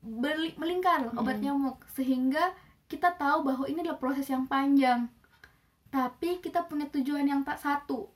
berli- 0.00 0.56
melingkar 0.56 1.04
Hmm. 1.04 1.18
obat 1.18 1.36
nyamuk. 1.36 1.84
Sehingga 1.90 2.56
kita 2.86 3.12
tahu 3.12 3.44
bahwa 3.44 3.64
ini 3.64 3.82
adalah 3.82 4.00
proses 4.00 4.24
yang 4.26 4.46
panjang. 4.46 5.12
Tapi 5.86 6.40
kita 6.40 6.64
punya 6.64 6.88
tujuan 6.88 7.24
yang 7.24 7.42
tak 7.42 7.56
satu 7.56 8.08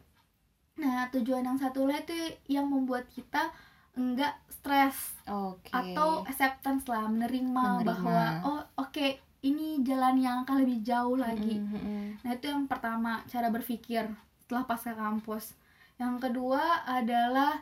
nah 0.81 1.07
tujuan 1.13 1.45
yang 1.45 1.61
satu 1.61 1.85
lah 1.85 2.01
itu 2.01 2.17
yang 2.49 2.65
membuat 2.67 3.05
kita 3.13 3.53
enggak 3.93 4.33
stres 4.49 5.15
oke 5.25 5.69
atau 5.69 6.25
acceptance 6.25 6.85
lah 6.87 7.05
menerima, 7.07 7.53
Menerima. 7.53 7.85
bahwa 7.85 8.25
oh 8.43 8.63
oke 8.79 9.07
ini 9.41 9.81
jalan 9.81 10.21
yang 10.21 10.37
akan 10.45 10.61
lebih 10.61 10.81
jauh 10.81 11.17
lagi 11.17 11.57
Mm, 11.57 11.69
mm, 11.69 11.81
mm. 11.81 12.07
Nah 12.21 12.31
itu 12.33 12.47
yang 12.49 12.65
pertama 12.65 13.25
cara 13.25 13.49
berpikir 13.49 14.05
setelah 14.39 14.65
pasca 14.65 14.93
kampus. 14.93 15.57
Yang 15.97 16.29
kedua 16.29 16.61
adalah 16.85 17.57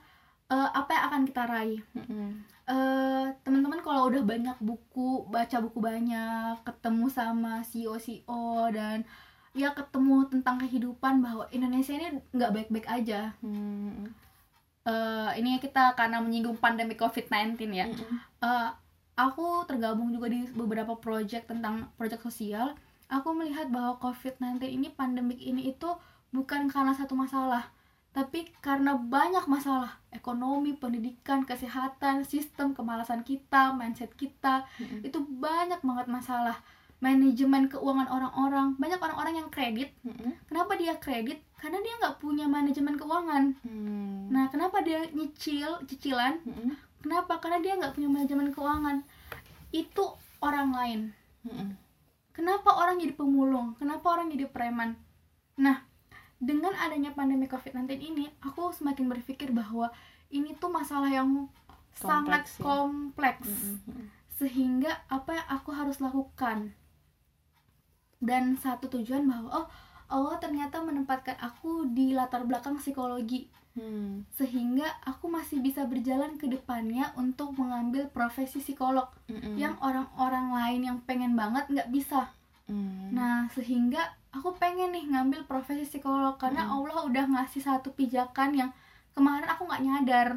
eh, 0.48 0.70
apa 0.74 0.90
yang 0.90 1.04
akan 1.06 1.22
kita 1.22 1.42
raih. 1.46 1.82
Mm, 1.94 2.02
mm. 2.02 2.30
Eh, 2.68 3.26
Teman-teman 3.40 3.80
kalau 3.80 4.10
udah 4.10 4.20
banyak 4.20 4.58
buku, 4.58 5.22
baca 5.26 5.56
buku 5.62 5.78
banyak, 5.78 6.58
ketemu 6.66 7.06
sama 7.08 7.62
CEO 7.62 7.94
CEO 7.96 8.66
dan 8.68 9.06
ya 9.58 9.74
ketemu 9.74 10.30
tentang 10.30 10.56
kehidupan 10.62 11.20
bahwa 11.20 11.44
Indonesia 11.50 11.98
ini 11.98 12.22
nggak 12.30 12.52
baik-baik 12.54 12.86
aja. 12.86 13.34
Mm, 13.42 14.06
mm. 14.06 14.08
Eh, 14.88 15.30
ini 15.42 15.60
kita 15.60 15.92
karena 15.98 16.22
menyinggung 16.22 16.56
pandemi 16.56 16.96
COVID-19 16.96 17.58
ya. 17.74 17.86
Mm, 17.90 17.98
mm. 17.98 18.18
Eh, 18.46 18.70
aku 19.18 19.66
tergabung 19.66 20.14
juga 20.14 20.30
di 20.30 20.46
beberapa 20.54 20.94
project 20.96 21.50
tentang 21.50 21.90
project 21.98 22.22
sosial. 22.22 22.78
Aku 23.10 23.34
melihat 23.34 23.68
bahwa 23.68 23.98
COVID-19 23.98 24.64
ini 24.70 24.88
pandemik 24.94 25.42
ini 25.42 25.74
itu 25.74 25.90
bukan 26.30 26.68
karena 26.68 26.92
satu 26.92 27.16
masalah, 27.16 27.72
tapi 28.12 28.52
karena 28.60 28.96
banyak 28.96 29.44
masalah 29.48 29.96
ekonomi, 30.12 30.76
pendidikan, 30.76 31.44
kesehatan, 31.44 32.24
sistem 32.24 32.76
kemalasan 32.76 33.24
kita, 33.24 33.72
mindset 33.76 34.12
kita 34.16 34.68
Mm-mm. 34.80 35.04
itu 35.04 35.18
banyak 35.20 35.80
banget 35.80 36.06
masalah. 36.08 36.60
Manajemen 36.98 37.70
keuangan 37.70 38.10
orang-orang, 38.10 38.74
banyak 38.74 38.98
orang-orang 38.98 39.34
yang 39.38 39.48
kredit. 39.54 39.94
Mm-mm. 40.02 40.34
Kenapa 40.50 40.74
dia 40.74 40.98
kredit? 40.98 41.38
Karena 41.58 41.78
dia 41.78 41.94
nggak 42.02 42.18
punya 42.18 42.50
manajemen 42.50 42.98
keuangan. 42.98 43.54
Mm. 43.62 44.34
Nah, 44.34 44.50
kenapa 44.50 44.82
dia 44.82 45.06
nyicil 45.14 45.78
cicilan? 45.86 46.42
Mm-mm. 46.42 46.74
Kenapa? 46.98 47.38
Karena 47.38 47.62
dia 47.62 47.78
nggak 47.78 47.94
punya 47.94 48.10
manajemen 48.10 48.50
keuangan. 48.50 49.06
Itu 49.70 50.18
orang 50.42 50.74
lain. 50.74 51.00
Mm-mm. 51.46 51.78
Kenapa 52.34 52.70
orang 52.74 52.98
jadi 52.98 53.14
pemulung? 53.14 53.78
Kenapa 53.78 54.14
orang 54.14 54.30
jadi 54.30 54.50
preman? 54.50 54.98
Nah, 55.58 55.82
dengan 56.38 56.70
adanya 56.78 57.10
pandemi 57.14 57.50
COVID-19 57.50 57.98
ini, 57.98 58.30
aku 58.42 58.70
semakin 58.70 59.10
berpikir 59.10 59.50
bahwa 59.50 59.90
ini 60.30 60.54
tuh 60.58 60.70
masalah 60.70 61.10
yang 61.10 61.50
sangat 61.94 62.46
Kompleks 62.46 62.52
ya. 62.58 62.62
kompleks. 62.62 63.46
Mm-mm. 63.50 64.02
Sehingga 64.38 65.02
apa 65.10 65.34
yang 65.34 65.46
aku 65.50 65.70
harus 65.74 65.98
lakukan? 65.98 66.74
Dan 68.18 68.54
satu 68.54 68.90
tujuan 68.90 69.24
bahwa 69.24 69.50
oh, 69.54 69.66
Allah 70.08 70.36
ternyata 70.36 70.80
menempatkan 70.80 71.36
aku 71.36 71.86
di 71.88 72.12
latar 72.12 72.42
belakang 72.42 72.76
psikologi 72.76 73.46
Mm. 73.78 74.26
sehingga 74.34 74.90
aku 75.06 75.30
masih 75.30 75.62
bisa 75.62 75.86
berjalan 75.86 76.34
ke 76.34 76.50
depannya 76.50 77.14
untuk 77.14 77.54
mengambil 77.54 78.10
profesi 78.10 78.58
psikolog 78.58 79.06
Mm-mm. 79.30 79.54
yang 79.54 79.78
orang-orang 79.78 80.50
lain 80.50 80.80
yang 80.82 80.98
pengen 81.06 81.38
banget 81.38 81.62
nggak 81.70 81.86
bisa. 81.88 82.26
Mm. 82.66 83.14
Nah, 83.14 83.46
sehingga 83.48 84.02
aku 84.28 84.50
pengen 84.52 84.90
nih 84.90 85.06
ngambil 85.06 85.46
profesi 85.46 85.86
psikolog 85.86 86.34
karena 86.36 86.66
Hmm. 86.66 86.74
Allah 86.74 87.06
udah 87.06 87.24
ngasih 87.30 87.62
satu 87.62 87.94
pijakan 87.94 88.50
yang 88.52 88.70
kemarin 89.14 89.46
aku 89.46 89.62
nggak 89.64 89.80
nyadar 89.80 90.28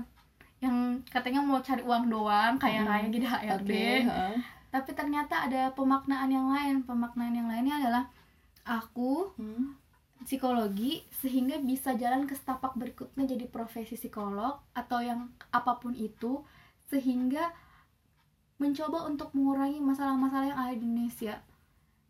yang 0.61 1.01
katanya 1.09 1.41
mau 1.41 1.57
cari 1.59 1.81
uang 1.81 2.07
doang 2.07 2.61
kayak 2.61 2.85
Hmm. 2.85 2.91
raya 2.93 3.07
di 3.09 3.19
HRD 3.19 3.71
Oke, 3.73 3.85
heeh. 4.05 4.35
Tapi 4.71 4.95
ternyata 4.95 5.45
ada 5.45 5.75
pemaknaan 5.75 6.31
yang 6.31 6.47
lain 6.47 6.81
pemaknaan 6.87 7.35
yang 7.35 7.47
lainnya 7.51 7.75
adalah 7.83 8.03
aku 8.63 9.35
Mm. 9.35 9.75
psikologi 10.21 11.01
sehingga 11.17 11.57
bisa 11.59 11.97
jalan 11.97 12.29
ke 12.29 12.37
setapak 12.37 12.77
berikutnya 12.77 13.25
jadi 13.25 13.49
profesi 13.49 13.97
psikolog 13.97 14.61
atau 14.71 15.01
yang 15.01 15.33
apa 15.49 15.81
pun 15.81 15.97
itu 15.97 16.45
sehingga 16.93 17.49
mencoba 18.61 19.09
untuk 19.09 19.33
mengurangi 19.33 19.81
masalah-masalah 19.81 20.45
yang 20.53 20.59
ada 20.61 20.75
di 20.77 20.85
Indonesia. 20.85 21.41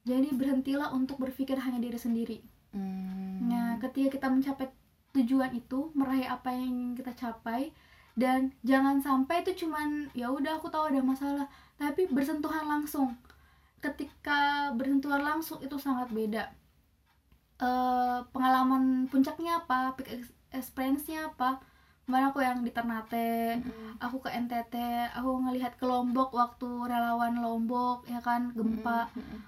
Jadi 0.03 0.35
berhentilah 0.35 0.91
untuk 0.91 1.23
berpikir 1.23 1.55
hanya 1.55 1.79
diri 1.79 1.95
sendiri. 1.95 2.37
Mm. 2.75 3.47
Nah, 3.47 3.69
ketika 3.79 4.19
kita 4.19 4.27
mencapai 4.27 4.67
tujuan 5.15 5.55
itu, 5.55 5.95
meraih 5.95 6.27
apa 6.27 6.51
yang 6.51 6.67
ingin 6.67 6.91
kita 6.99 7.15
capai 7.15 7.71
dan 8.19 8.51
jangan 8.67 8.99
sampai 8.99 9.39
itu 9.39 9.63
cuman 9.63 10.11
ya 10.11 10.27
udah 10.27 10.59
aku 10.59 10.67
tahu 10.67 10.91
ada 10.91 10.99
masalah, 10.99 11.47
tapi 11.81 12.05
bersentuhan 12.07 12.69
langsung. 12.69 13.17
Ketika 13.81 14.69
bersentuhan 14.77 15.25
langsung 15.25 15.57
itu 15.59 15.73
sangat 15.75 16.13
beda. 16.13 16.53
Eh, 17.57 18.19
pengalaman 18.29 19.05
puncaknya 19.05 19.61
apa, 19.61 19.93
peak 19.93 20.09
ex- 20.09 20.33
experience-nya 20.49 21.29
apa? 21.29 21.61
Kemarin 22.05 22.27
aku 22.29 22.39
yang 22.41 22.59
di 22.61 22.73
Ternate, 22.73 23.61
Mm-mm. 23.61 24.01
aku 24.01 24.17
ke 24.19 24.29
NTT, 24.33 24.75
aku 25.13 25.45
ngelihat 25.45 25.77
ke 25.77 25.85
Lombok 25.85 26.33
waktu 26.33 26.65
relawan 26.65 27.37
Lombok 27.37 28.09
ya 28.09 28.17
kan 28.19 28.49
gempa 28.51 29.05
Mm-mm. 29.13 29.39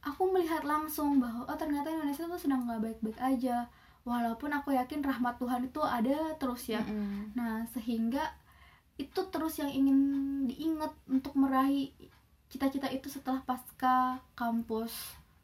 aku 0.00 0.30
melihat 0.30 0.62
langsung 0.62 1.18
bahwa 1.18 1.42
oh 1.44 1.58
ternyata 1.58 1.90
Indonesia 1.90 2.24
tuh 2.24 2.38
sedang 2.38 2.62
nggak 2.62 2.78
baik-baik 2.78 3.18
aja 3.18 3.66
walaupun 4.06 4.54
aku 4.54 4.70
yakin 4.70 5.02
rahmat 5.02 5.34
Tuhan 5.36 5.66
itu 5.66 5.82
ada 5.82 6.30
terus 6.38 6.70
ya 6.70 6.78
Mm-mm. 6.86 7.34
nah 7.34 7.66
sehingga 7.74 8.22
itu 8.96 9.20
terus 9.28 9.60
yang 9.60 9.68
ingin 9.68 9.98
diingat 10.48 10.92
untuk 11.08 11.36
meraih 11.36 11.92
cita-cita 12.48 12.88
itu 12.88 13.12
setelah 13.12 13.44
pasca 13.44 14.20
kampus. 14.32 14.92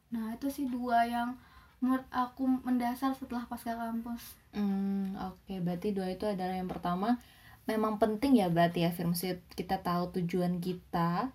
Nah 0.09 0.37
itu 0.37 0.49
sih 0.49 0.65
dua 0.69 1.05
yang 1.05 1.37
menurut 1.83 2.07
aku 2.15 2.47
mendasar 2.63 3.13
setelah 3.19 3.45
pasca 3.45 3.77
kampus. 3.77 4.23
Hmm, 4.57 5.19
oke, 5.19 5.53
berarti 5.61 5.93
dua 5.93 6.15
itu 6.15 6.25
adalah 6.25 6.57
yang 6.57 6.71
pertama 6.71 7.19
memang 7.63 7.99
penting 7.99 8.43
ya 8.43 8.51
berarti 8.51 8.83
ya 8.83 8.91
Fir, 8.91 9.07
Maksudnya 9.07 9.39
kita 9.55 9.79
tahu 9.83 10.11
tujuan 10.19 10.59
kita 10.59 11.31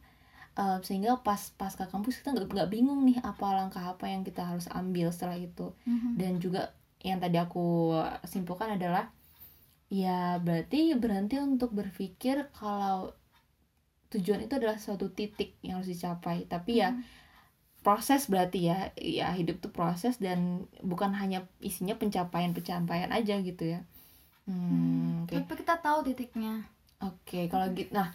eh, 0.57 0.77
sehingga 0.83 1.21
pas 1.21 1.39
pasca 1.55 1.85
kampus 1.85 2.23
kita 2.23 2.33
nggak 2.33 2.47
nggak 2.49 2.71
bingung 2.71 3.05
nih 3.05 3.21
apa 3.21 3.45
langkah 3.53 3.83
apa 3.93 4.09
yang 4.09 4.25
kita 4.25 4.41
harus 4.41 4.65
ambil 4.73 5.13
setelah 5.13 5.37
itu. 5.37 5.75
Dan 6.17 6.41
juga 6.41 6.73
yang 7.05 7.21
tadi 7.21 7.37
aku 7.37 7.93
simpulkan 8.25 8.73
adalah 8.73 9.13
ya 9.87 10.37
berarti 10.43 10.91
berhenti 10.99 11.39
untuk 11.39 11.71
berpikir 11.71 12.51
kalau 12.51 13.15
tujuan 14.07 14.43
itu 14.43 14.55
adalah 14.55 14.79
suatu 14.79 15.11
titik 15.11 15.59
yang 15.63 15.79
harus 15.79 15.91
dicapai. 15.91 16.47
Tapi 16.47 16.79
ya 16.79 16.95
Mhm. 16.95 17.03
proses 17.83 18.27
berarti 18.27 18.67
ya. 18.71 18.91
Ya 18.99 19.31
hidup 19.35 19.59
tuh 19.63 19.71
proses 19.71 20.19
dan 20.19 20.67
bukan 20.83 21.11
hanya 21.15 21.47
isinya 21.59 21.95
pencapaian 21.95 22.51
pencapaian 22.55 23.11
aja 23.11 23.39
gitu 23.39 23.63
ya. 23.77 23.81
Hmm, 24.47 24.55
hmm, 24.55 25.07
oke. 25.27 25.35
tapi 25.43 25.53
kita 25.59 25.75
tahu 25.83 26.07
titiknya. 26.07 26.63
Oke 27.03 27.51
kalau 27.51 27.67
gitu 27.75 27.91
nah 27.91 28.09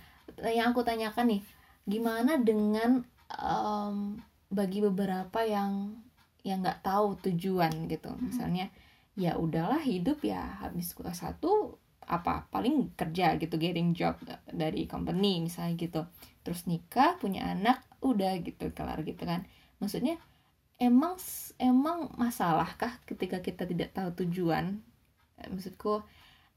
yang 0.48 0.72
aku 0.72 0.80
tanyakan 0.82 1.38
nih 1.38 1.42
gimana 1.84 2.40
dengan 2.40 3.04
em, 3.30 4.16
bagi 4.48 4.80
beberapa 4.80 5.44
yang 5.44 5.92
yang 6.42 6.64
nggak 6.64 6.82
tahu 6.82 7.14
tujuan 7.28 7.86
gitu. 7.86 8.10
Misalnya 8.18 8.72
ya 9.12 9.36
udahlah 9.36 9.80
hidup 9.84 10.24
ya 10.24 10.60
habis 10.64 10.96
kuliah 10.96 11.12
satu 11.12 11.76
apa 12.02 12.50
paling 12.50 12.92
kerja 12.98 13.38
gitu 13.38 13.56
getting 13.56 13.94
job 13.94 14.18
dari 14.50 14.90
company 14.90 15.44
misalnya 15.44 15.74
gitu. 15.78 16.02
Terus 16.42 16.66
nikah 16.66 17.16
punya 17.20 17.52
anak 17.54 17.84
udah 18.02 18.36
gitu 18.42 18.72
kelar 18.74 19.00
gitu 19.06 19.22
kan. 19.22 19.46
Maksudnya 19.78 20.18
emang 20.82 21.14
emang 21.62 22.10
masalahkah 22.18 22.98
ketika 23.06 23.38
kita 23.38 23.68
tidak 23.68 23.94
tahu 23.94 24.10
tujuan? 24.24 24.82
Maksudku 25.38 26.02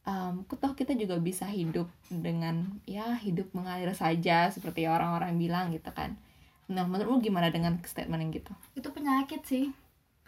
aku 0.05 0.53
tahu 0.57 0.73
kita 0.77 0.93
juga 0.97 1.17
bisa 1.21 1.45
hidup 1.49 1.89
dengan 2.09 2.81
ya 2.85 3.17
hidup 3.17 3.49
mengalir 3.53 3.93
saja 3.93 4.49
seperti 4.49 4.89
orang-orang 4.89 5.37
bilang 5.37 5.69
gitu 5.73 5.89
kan. 5.93 6.17
Nah 6.65 6.89
menurutmu 6.89 7.21
gimana 7.21 7.53
dengan 7.53 7.77
statement 7.85 8.21
yang 8.25 8.33
gitu? 8.33 8.53
Itu 8.73 8.89
penyakit 8.89 9.45
sih 9.45 9.84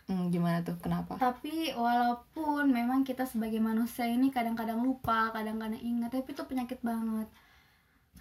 Hmm, 0.08 0.32
gimana 0.32 0.63
tuh? 0.63 0.80
Kenapa? 0.80 1.20
Tapi 1.20 1.76
walaupun 1.76 2.72
memang 2.72 3.04
kita 3.04 3.28
sebagai 3.28 3.60
manusia 3.60 4.08
ini 4.08 4.32
kadang-kadang 4.32 4.80
lupa 4.80 5.36
kadang-kadang 5.36 5.84
ingat 5.84 6.15
tapi 6.15 6.32
itu 6.32 6.43
penyakit 6.48 6.80
banget. 6.80 7.28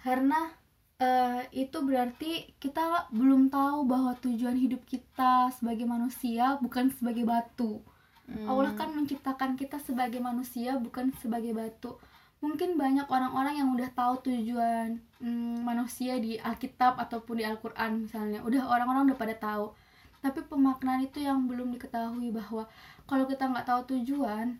Karena 0.03 0.51
eh, 0.99 1.47
itu 1.55 1.79
berarti 1.79 2.51
kita 2.59 3.07
belum 3.15 3.47
tahu 3.47 3.87
bahwa 3.87 4.19
tujuan 4.19 4.59
hidup 4.59 4.83
kita 4.83 5.47
sebagai 5.55 5.87
manusia 5.87 6.59
bukan 6.59 6.91
sebagai 6.91 7.23
batu. 7.23 7.79
Hmm, 8.27 8.43
Allah 8.51 8.75
kan 8.75 8.91
menciptakan 8.91 9.55
kita 9.55 9.79
sebagai 9.79 10.19
manusia 10.19 10.75
bukan 10.75 11.15
sebagai 11.23 11.55
batu. 11.55 11.95
Mungkin 12.43 12.75
banyak 12.75 13.07
orang-orang 13.07 13.63
yang 13.63 13.71
udah 13.71 13.87
tahu 13.95 14.27
tujuan 14.27 14.99
mm, 15.23 15.63
manusia 15.63 16.19
di 16.19 16.35
Alkitab 16.35 16.99
ataupun 16.99 17.39
di 17.39 17.47
Al-Quran 17.47 18.03
misalnya. 18.03 18.43
Udah 18.43 18.67
orang-orang 18.67 19.07
udah 19.07 19.17
pada 19.17 19.33
tahu 19.39 19.71
tapi 20.21 20.41
pemaknaan 20.45 21.05
itu 21.05 21.21
yang 21.21 21.45
belum 21.45 21.73
diketahui 21.75 22.33
bahwa 22.33 22.65
kalau 23.05 23.23
kita 23.29 23.47
nggak 23.47 23.67
tahu 23.67 23.81
tujuan 23.95 24.57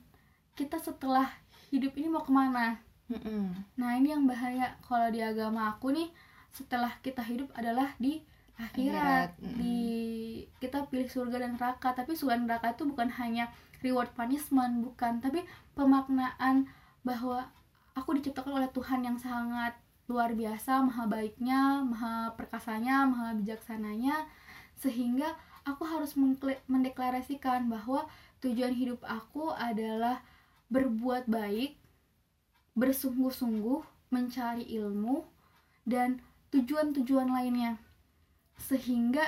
kita 0.57 0.81
setelah 0.81 1.29
hidup 1.69 1.93
ini 1.93 2.07
mau 2.09 2.25
ke 2.25 2.33
mana? 2.33 2.81
Mm-mm. 3.07 3.55
nah 3.79 3.95
ini 3.95 4.11
yang 4.11 4.27
bahaya. 4.27 4.75
Kalau 4.83 5.07
di 5.07 5.23
agama 5.23 5.71
aku 5.71 5.95
nih 5.95 6.11
setelah 6.51 6.91
kita 6.99 7.23
hidup 7.23 7.47
adalah 7.55 7.95
di 8.01 8.19
akhirat. 8.59 9.31
Akhirat, 9.31 9.31
mm. 9.39 9.55
di 9.61 9.79
kita 10.59 10.83
pilih 10.91 11.07
surga 11.07 11.47
dan 11.47 11.55
neraka. 11.55 11.95
Tapi 11.95 12.17
surga 12.17 12.35
dan 12.35 12.43
neraka 12.51 12.75
itu 12.75 12.83
bukan 12.83 13.07
hanya 13.15 13.47
reward 13.79 14.11
punishment 14.11 14.83
bukan. 14.83 15.23
Tapi 15.23 15.45
pemaknaan 15.77 16.67
bahwa 17.05 17.47
aku 17.95 18.19
diciptakan 18.19 18.59
oleh 18.59 18.69
Tuhan 18.75 19.07
yang 19.07 19.15
sangat 19.15 19.77
luar 20.07 20.31
biasa 20.31 20.83
maha 20.87 21.03
baiknya 21.03 21.83
maha 21.87 22.35
perkasanya 22.35 23.07
maha 23.07 23.39
bijaksananya. 23.39 24.27
Sehingga 24.75 25.31
aku 25.67 25.83
harus 25.83 26.15
mendeklarasikan 26.71 27.67
bahwa 27.67 28.07
tujuan 28.39 28.71
hidup 28.71 29.03
aku 29.03 29.51
adalah 29.51 30.23
berbuat 30.71 31.27
baik 31.27 31.75
bersungguh-sungguh 32.79 33.83
mencari 34.13 34.63
ilmu 34.79 35.27
dan 35.83 36.23
tujuan-tujuan 36.55 37.27
lainnya 37.27 37.75
sehingga 38.55 39.23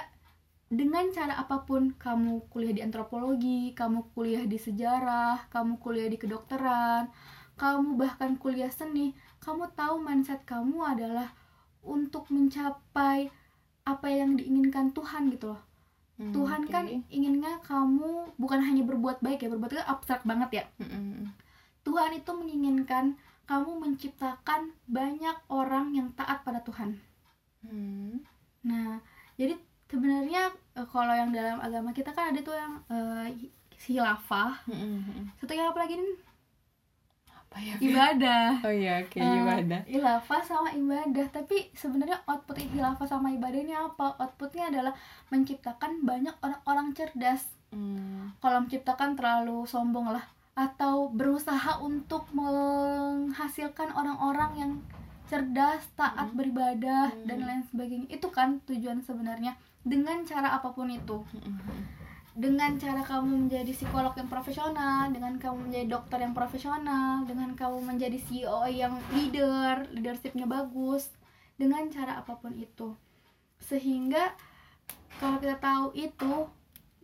dengan 0.70 1.10
cara 1.10 1.34
apa 1.42 1.66
pun 1.66 1.98
kamu 1.98 2.46
kuliah 2.54 2.78
di 2.78 2.82
antropologi, 2.86 3.74
kamu 3.74 4.14
kuliah 4.14 4.46
di 4.46 4.62
sejarah, 4.62 5.50
kamu 5.50 5.82
kuliah 5.82 6.06
di 6.06 6.18
kedokteran, 6.22 7.10
kamu 7.58 7.98
bahkan 7.98 8.38
kuliah 8.38 8.70
seni, 8.70 9.18
kamu 9.42 9.74
tahu 9.74 9.98
mindset 9.98 10.46
kamu 10.46 10.78
adalah 10.86 11.34
untuk 11.82 12.30
mencapai 12.30 13.34
apa 13.82 14.08
yang 14.14 14.38
diinginkan 14.38 14.94
Tuhan 14.94 15.34
gitu 15.34 15.58
loh. 15.58 15.69
Hmm, 16.20 16.36
Tuhan 16.36 16.68
oke. 16.68 16.72
kan 16.76 16.86
inginnya 17.08 17.64
kamu 17.64 18.36
bukan 18.36 18.60
hanya 18.60 18.84
berbuat 18.84 19.24
baik 19.24 19.40
ya, 19.40 19.50
berbuat 19.56 19.72
baik 19.72 19.82
kan 19.88 19.90
abstrak 19.96 20.22
banget 20.28 20.50
ya. 20.52 20.66
Mm-mm. 20.84 21.32
Tuhan 21.88 22.12
itu 22.12 22.32
menginginkan 22.36 23.16
kamu 23.48 23.80
menciptakan 23.80 24.76
banyak 24.86 25.38
orang 25.48 25.96
yang 25.96 26.12
taat 26.20 26.44
pada 26.44 26.60
Tuhan. 26.62 27.00
Hmm. 27.64 28.20
Nah, 28.68 29.00
jadi 29.40 29.56
sebenarnya 29.88 30.52
eh, 30.76 30.88
kalau 30.92 31.16
yang 31.16 31.32
dalam 31.32 31.58
agama 31.64 31.96
kita 31.96 32.12
kan 32.12 32.36
ada 32.36 32.44
tuh 32.44 32.54
yang 32.54 32.84
eh, 32.92 33.50
hilafah. 33.88 34.60
Mm-mm. 34.68 35.32
Satu 35.40 35.56
yang 35.56 35.72
apa 35.72 35.88
lagi 35.88 35.96
nih? 35.96 36.29
Apa 37.50 37.58
ya 37.60 37.76
Ibadah. 37.82 38.62
oh 38.62 38.70
iya 38.72 39.02
oke 39.02 39.18
Eh, 39.18 39.26
ibadah 39.42 39.82
Hilafah 39.84 40.42
sama 40.44 40.70
ibadah. 40.72 41.26
Tapi 41.30 41.74
sebenarnya 41.74 42.22
output 42.24 42.62
hilafah 42.62 43.04
sama 43.04 43.30
ibadah 43.30 43.58
ini 43.58 43.74
apa? 43.74 44.14
Outputnya 44.16 44.70
adalah 44.70 44.94
menciptakan 45.28 46.02
banyak 46.04 46.38
orang-orang 46.40 46.94
cerdas. 46.94 47.50
Hmm. 47.70 48.38
Kalau 48.38 48.62
menciptakan 48.62 49.14
terlalu 49.14 49.66
sombong 49.66 50.10
lah. 50.10 50.30
Atau 50.54 51.10
berusaha 51.10 51.80
untuk 51.80 52.30
menghasilkan 52.30 53.90
orang-orang 53.92 54.52
yang 54.56 54.72
cerdas, 55.26 55.90
taat 55.96 56.30
Hmm. 56.30 56.38
beribadah 56.38 57.10
Hmm. 57.10 57.26
dan 57.26 57.40
lain 57.42 57.64
sebagainya. 57.66 58.08
Itu 58.10 58.30
kan 58.30 58.62
tujuan 58.64 59.02
sebenarnya 59.02 59.58
dengan 59.82 60.22
cara 60.22 60.54
apa 60.54 60.70
pun 60.70 60.86
itu. 60.88 61.18
Mm-mm. 61.34 61.98
Dengan 62.40 62.80
cara 62.80 63.04
kamu 63.04 63.52
menjadi 63.52 63.68
psikolog 63.76 64.16
yang 64.16 64.32
profesional, 64.32 65.12
dengan 65.12 65.36
kamu 65.36 65.68
menjadi 65.68 65.88
dokter 65.92 66.24
yang 66.24 66.32
profesional, 66.32 67.28
dengan 67.28 67.52
kamu 67.52 67.84
menjadi 67.84 68.16
CEO 68.16 68.64
yang 68.66 68.96
leader, 69.12 69.84
leadershipnya 69.92 70.48
bagus, 70.48 71.12
dengan 71.60 71.92
cara 71.92 72.24
apa 72.24 72.40
pun 72.40 72.56
itu. 72.56 72.96
Sehingga 73.60 74.32
kalau 75.20 75.36
kita 75.36 75.60
tahu 75.60 75.92
itu, 75.92 76.48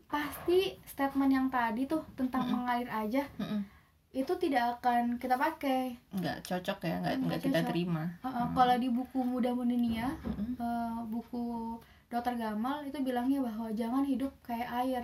pasti 0.08 0.80
statement 0.88 1.28
yang 1.28 1.48
tadi 1.52 1.84
tuh 1.84 2.00
tentang 2.15 2.48
Mm-mm. 2.48 2.56
mengalir 2.63 2.88
aja 2.88 3.28
Mm-mm. 3.36 3.60
itu 4.15 4.32
tidak 4.39 4.80
akan 4.80 5.19
kita 5.19 5.36
pakai. 5.36 6.00
nggak 6.15 6.48
cocok 6.48 6.80
ya 6.80 6.95
nggak 7.04 7.13
Nggak 7.19 7.41
kita 7.43 7.60
cocok. 7.60 7.69
terima 7.76 8.04
Uh-uh, 8.24 8.48
Hmm. 8.48 8.54
Kalau 8.56 8.76
di 8.80 8.88
buku 8.88 9.19
Muda 9.19 9.52
Mendunia, 9.52 10.08
Mm-mm. 10.24 10.56
eh, 10.56 11.00
buku 11.12 11.76
Dr. 12.08 12.39
Gamal 12.39 12.88
itu 12.88 12.95
bilangnya 13.04 13.43
bahwa 13.43 13.67
jangan 13.76 14.08
hidup 14.08 14.32
kayak 14.39 14.71
air 14.71 15.04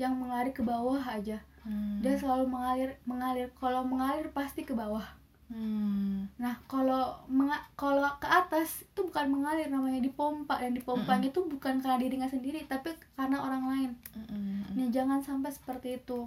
yang 0.00 0.14
mengalir 0.18 0.50
ke 0.50 0.62
bawah 0.62 1.00
aja. 1.00 1.38
Hmm. 1.64 2.02
Dia 2.04 2.18
selalu 2.18 2.50
mengalir 2.50 2.90
mengalir 3.08 3.48
kalau 3.56 3.86
mengalir 3.86 4.28
pasti 4.34 4.66
ke 4.66 4.76
bawah. 4.76 5.04
Hmm. 5.48 6.26
Nah, 6.40 6.56
kalau 6.66 7.14
menga- 7.28 7.68
kalau 7.76 8.08
ke 8.16 8.26
atas 8.26 8.82
itu 8.82 9.00
bukan 9.04 9.28
mengalir 9.28 9.68
namanya 9.68 10.00
dipompa 10.00 10.56
dan 10.58 10.72
dipompanya 10.72 11.28
itu 11.28 11.40
bukan 11.44 11.78
karena 11.84 12.00
dirinya 12.00 12.28
sendiri 12.28 12.64
tapi 12.64 12.96
karena 13.14 13.38
orang 13.38 13.64
lain. 13.68 13.90
Mm-mm. 14.16 14.74
Nah, 14.74 14.88
jangan 14.88 15.20
sampai 15.20 15.52
seperti 15.52 16.00
itu. 16.00 16.26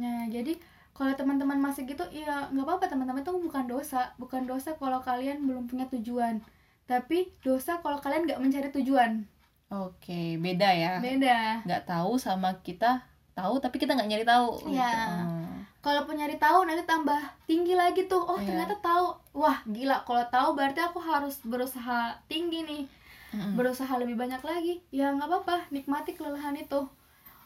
Nah, 0.00 0.26
jadi 0.32 0.56
kalau 0.94 1.10
teman-teman 1.14 1.58
masih 1.58 1.86
gitu, 1.90 2.02
ya 2.14 2.48
nggak 2.54 2.64
apa-apa 2.64 2.86
teman-teman 2.86 3.22
itu 3.22 3.34
bukan 3.34 3.64
dosa, 3.66 4.14
bukan 4.18 4.46
dosa 4.46 4.74
kalau 4.78 5.02
kalian 5.02 5.42
belum 5.44 5.66
punya 5.70 5.86
tujuan. 5.90 6.40
Tapi 6.86 7.34
dosa 7.42 7.78
kalau 7.82 7.98
kalian 8.00 8.26
nggak 8.26 8.40
mencari 8.40 8.68
tujuan. 8.72 9.26
Oke 9.68 10.22
beda 10.38 10.68
ya 10.70 10.92
Beda. 10.98 11.60
nggak 11.64 11.84
tahu 11.84 12.16
sama 12.16 12.52
kita 12.60 13.00
tahu 13.34 13.58
tapi 13.58 13.76
kita 13.76 13.98
nggak 13.98 14.08
nyari 14.08 14.24
tahu 14.24 14.62
gitu. 14.62 14.78
Iya. 14.78 14.94
Hmm. 15.26 15.66
Kalau 15.82 16.06
penyari 16.08 16.38
tahu 16.38 16.64
nanti 16.64 16.80
tambah 16.86 17.18
tinggi 17.44 17.76
lagi 17.76 18.08
tuh. 18.08 18.22
Oh, 18.24 18.40
Iya. 18.40 18.46
ternyata 18.48 18.72
tahu. 18.80 19.12
Wah, 19.36 19.60
gila. 19.68 20.00
Kalau 20.06 20.24
tahu 20.32 20.48
berarti 20.56 20.80
aku 20.80 20.96
harus 20.96 21.42
berusaha 21.44 22.14
tinggi 22.24 22.64
nih. 22.64 22.84
Mm-mm. 23.36 23.52
Berusaha 23.52 23.92
lebih 24.00 24.16
banyak 24.16 24.40
lagi. 24.40 24.80
Ya 24.88 25.12
nggak 25.12 25.28
apa-apa, 25.28 25.68
nikmati 25.68 26.16
kelelahan 26.16 26.56
itu. 26.56 26.88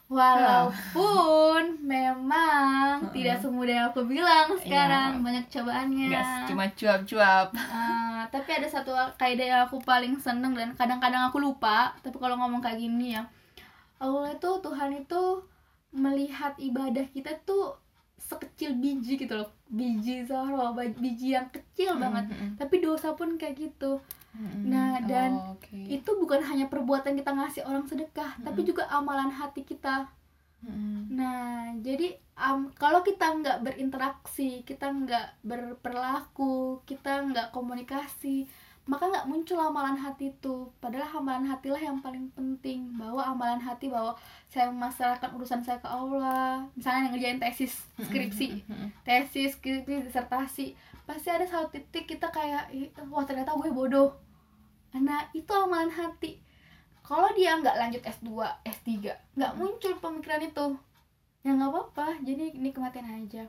Walaupun 0.08 1.78
memang 1.80 3.04
Heeh. 3.04 3.12
tidak 3.12 3.36
semudah 3.38 3.74
yang 3.74 3.86
aku 3.88 4.02
bilang 4.04 4.48
sekarang, 4.56 5.10
Iya. 5.14 5.22
banyak 5.22 5.44
cobaannya. 5.46 6.06
nggak 6.08 6.48
cuma 6.48 6.64
cuap-cuap 6.70 7.48
Eh, 7.52 8.20
tapi 8.28 8.50
ada 8.50 8.64
satu 8.66 8.90
kaidah 9.14 9.46
yang 9.46 9.60
aku 9.62 9.76
paling 9.78 10.16
seneng 10.16 10.52
dan 10.52 10.72
kadang-kadang 10.72 11.28
aku 11.28 11.38
lupa. 11.38 11.92
Tapi 11.98 12.16
kalau 12.16 12.36
ngomong 12.36 12.58
kayak 12.58 12.78
gini 12.78 13.14
ya, 13.14 13.28
Allah 13.98 14.30
itu 14.30 14.50
Tuhan 14.58 14.96
itu 14.96 15.22
melihat 15.90 16.56
ibadah 16.56 17.04
kita 17.06 17.36
tuh 17.42 17.76
sekecil 18.18 18.74
biji 18.74 19.16
gitu 19.16 19.34
loh, 19.34 19.48
biji 19.66 20.20
zahro, 20.22 20.72
biji 20.74 21.32
yang 21.32 21.48
kecil 21.48 21.96
banget. 21.96 22.28
Mm-mm. 22.28 22.56
Tapi 22.56 22.80
dosa 22.80 23.12
pun 23.12 23.36
kayak 23.36 23.56
gitu. 23.56 24.00
Nah, 24.38 25.02
dan 25.02 25.34
Oh, 25.34 25.58
oke. 25.58 25.74
Itu 25.74 26.14
bukan 26.18 26.40
hanya 26.46 26.70
perbuatan 26.70 27.18
kita 27.18 27.34
ngasih 27.34 27.62
orang 27.66 27.84
sedekah, 27.90 28.38
tapi 28.40 28.62
juga 28.62 28.86
amalan 28.86 29.34
hati 29.34 29.66
kita. 29.66 30.06
Mm-mm. 30.58 31.14
Nah, 31.14 31.70
jadi 31.86 32.18
am, 32.34 32.70
kalau 32.74 33.06
kita 33.06 33.30
nggak 33.30 33.62
berinteraksi, 33.62 34.66
kita 34.66 34.90
nggak 34.90 35.42
berperilaku, 35.46 36.82
kita 36.82 37.22
nggak 37.30 37.54
komunikasi, 37.54 38.46
maka 38.88 39.06
nggak 39.06 39.28
muncul 39.30 39.60
amalan 39.60 39.94
hati 39.94 40.34
itu. 40.34 40.66
Padahal 40.82 41.22
amalan 41.22 41.46
hatilah 41.46 41.78
yang 41.78 42.02
paling 42.02 42.32
penting. 42.34 42.90
Bahwa 42.96 43.22
amalan 43.22 43.60
hati 43.62 43.86
bahwa 43.86 44.18
saya 44.50 44.72
memasrahkan 44.72 45.30
urusan 45.36 45.62
saya 45.62 45.78
ke 45.78 45.86
Allah. 45.86 46.66
Misalnya 46.74 47.12
ngerjain 47.12 47.38
tesis, 47.38 47.84
skripsi, 48.00 48.64
tesis, 49.06 49.54
skripsi, 49.60 50.10
disertasi, 50.10 50.66
pasti 51.06 51.28
ada 51.30 51.46
satu 51.46 51.70
titik 51.70 52.16
kita 52.16 52.32
kayak, 52.34 52.72
"Ih, 52.74 52.90
wah 53.12 53.22
ternyata 53.22 53.54
gue 53.54 53.70
bodoh. 53.70 54.27
Nah, 54.90 55.28
itu 55.30 55.48
amalan 55.50 55.88
hati. 55.88 56.40
Kalau 57.00 57.28
dia 57.32 57.54
nggak 57.54 57.76
lanjut 57.78 58.02
S2, 58.02 58.28
S3, 58.62 58.88
nggak 59.32 59.52
muncul 59.54 59.92
pemikiran 59.94 60.42
itu. 60.42 60.66
Ya 61.40 61.50
nggak 61.50 61.70
apa-apa, 61.70 62.20
jadi 62.20 62.52
nikmatin 62.52 63.06
aja. 63.06 63.44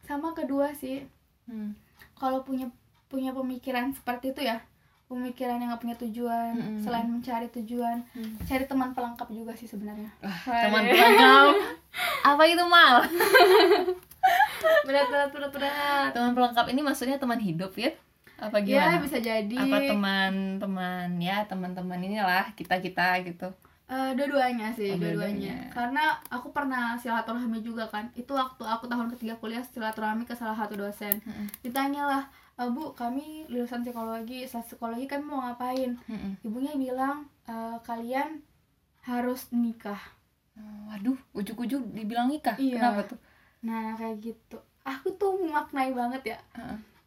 Sama 0.00 0.32
kedua 0.32 0.72
sih, 0.72 1.04
Mm. 1.44 1.72
kalau 2.12 2.42
punya 2.42 2.68
punya 3.06 3.32
pemikiran 3.32 3.88
seperti 3.90 4.30
itu 4.30 4.42
ya, 4.42 4.60
pemikiran 5.06 5.56
yang 5.56 5.68
nggak 5.68 5.80
punya 5.80 5.96
tujuan, 5.98 6.52
Mm-mm. 6.52 6.78
selain 6.78 7.08
mencari 7.08 7.48
tujuan, 7.50 8.04
Mm. 8.12 8.36
cari 8.42 8.64
teman 8.64 8.92
pelengkap 8.92 9.28
juga 9.30 9.52
sih 9.54 9.64
sebenarnya. 9.64 10.12
teman 10.44 10.84
pelengkap 10.84 11.52
apa 12.28 12.42
itu 12.44 12.60
mal 12.62 13.00
berat 14.84 15.06
berat 15.08 15.30
berat 15.30 15.50
berat. 15.50 16.10
teman 16.12 16.32
pelengkap 16.34 16.66
ini 16.68 16.80
maksudnya 16.82 17.16
teman 17.16 17.38
hidup 17.38 17.72
ya 17.74 17.88
apa 18.38 18.56
Ya 18.62 18.86
gimana 18.86 18.96
bisa 19.02 19.18
jadi. 19.18 19.58
apa 19.58 19.78
teman-teman 19.84 21.08
ya 21.18 21.42
teman-teman 21.44 21.98
inilah 21.98 22.54
kita 22.54 22.78
kita 22.78 23.20
gitu 23.22 23.50
Eh, 23.88 24.12
dua-duanya 24.12 24.68
sih, 24.68 24.92
Oh, 24.92 25.00
dua-duanya. 25.00 25.72
Karena 25.72 26.12
aku 26.28 26.52
pernah 26.52 26.92
silaturahmi 26.94 27.64
juga 27.64 27.88
kan. 27.88 28.04
Itu 28.12 28.36
waktu 28.36 28.60
aku 28.60 28.84
tahun 28.84 29.08
ketiga 29.16 29.32
kuliah 29.34 29.64
silaturahmi 29.64 30.28
ke 30.28 30.36
salah 30.36 30.52
satu 30.52 30.76
dosen. 30.76 31.16
Mm-mm. 31.24 31.48
Ditanyalah, 31.64 32.28
"Eh, 32.60 32.68
Bu, 32.68 32.92
kami 32.92 33.48
lulusan 33.48 33.80
psikologi, 33.80 34.44
saat 34.44 34.68
psikologi 34.68 35.08
kan 35.08 35.24
mau 35.24 35.40
ngapain?" 35.40 35.96
Mm-mm. 36.04 36.36
Ibunya 36.44 36.76
bilang, 36.76 37.32
"Eh, 37.48 37.80
kalian 37.80 38.44
harus 39.02 39.48
nikah." 39.50 40.04
Oh, 40.52 40.92
waduh 40.92 41.16
ujuk-ujuk 41.32 41.80
dibilang 41.88 42.28
nikah 42.28 42.60
Iya. 42.60 42.76
kenapa 42.76 43.08
tuh 43.08 43.18
Nah, 43.64 43.96
kayak 43.96 44.20
gitu. 44.20 44.60
Aku 44.84 45.16
tuh 45.16 45.32
memaknai 45.40 45.96
banget 45.96 46.36
ya. 46.36 46.38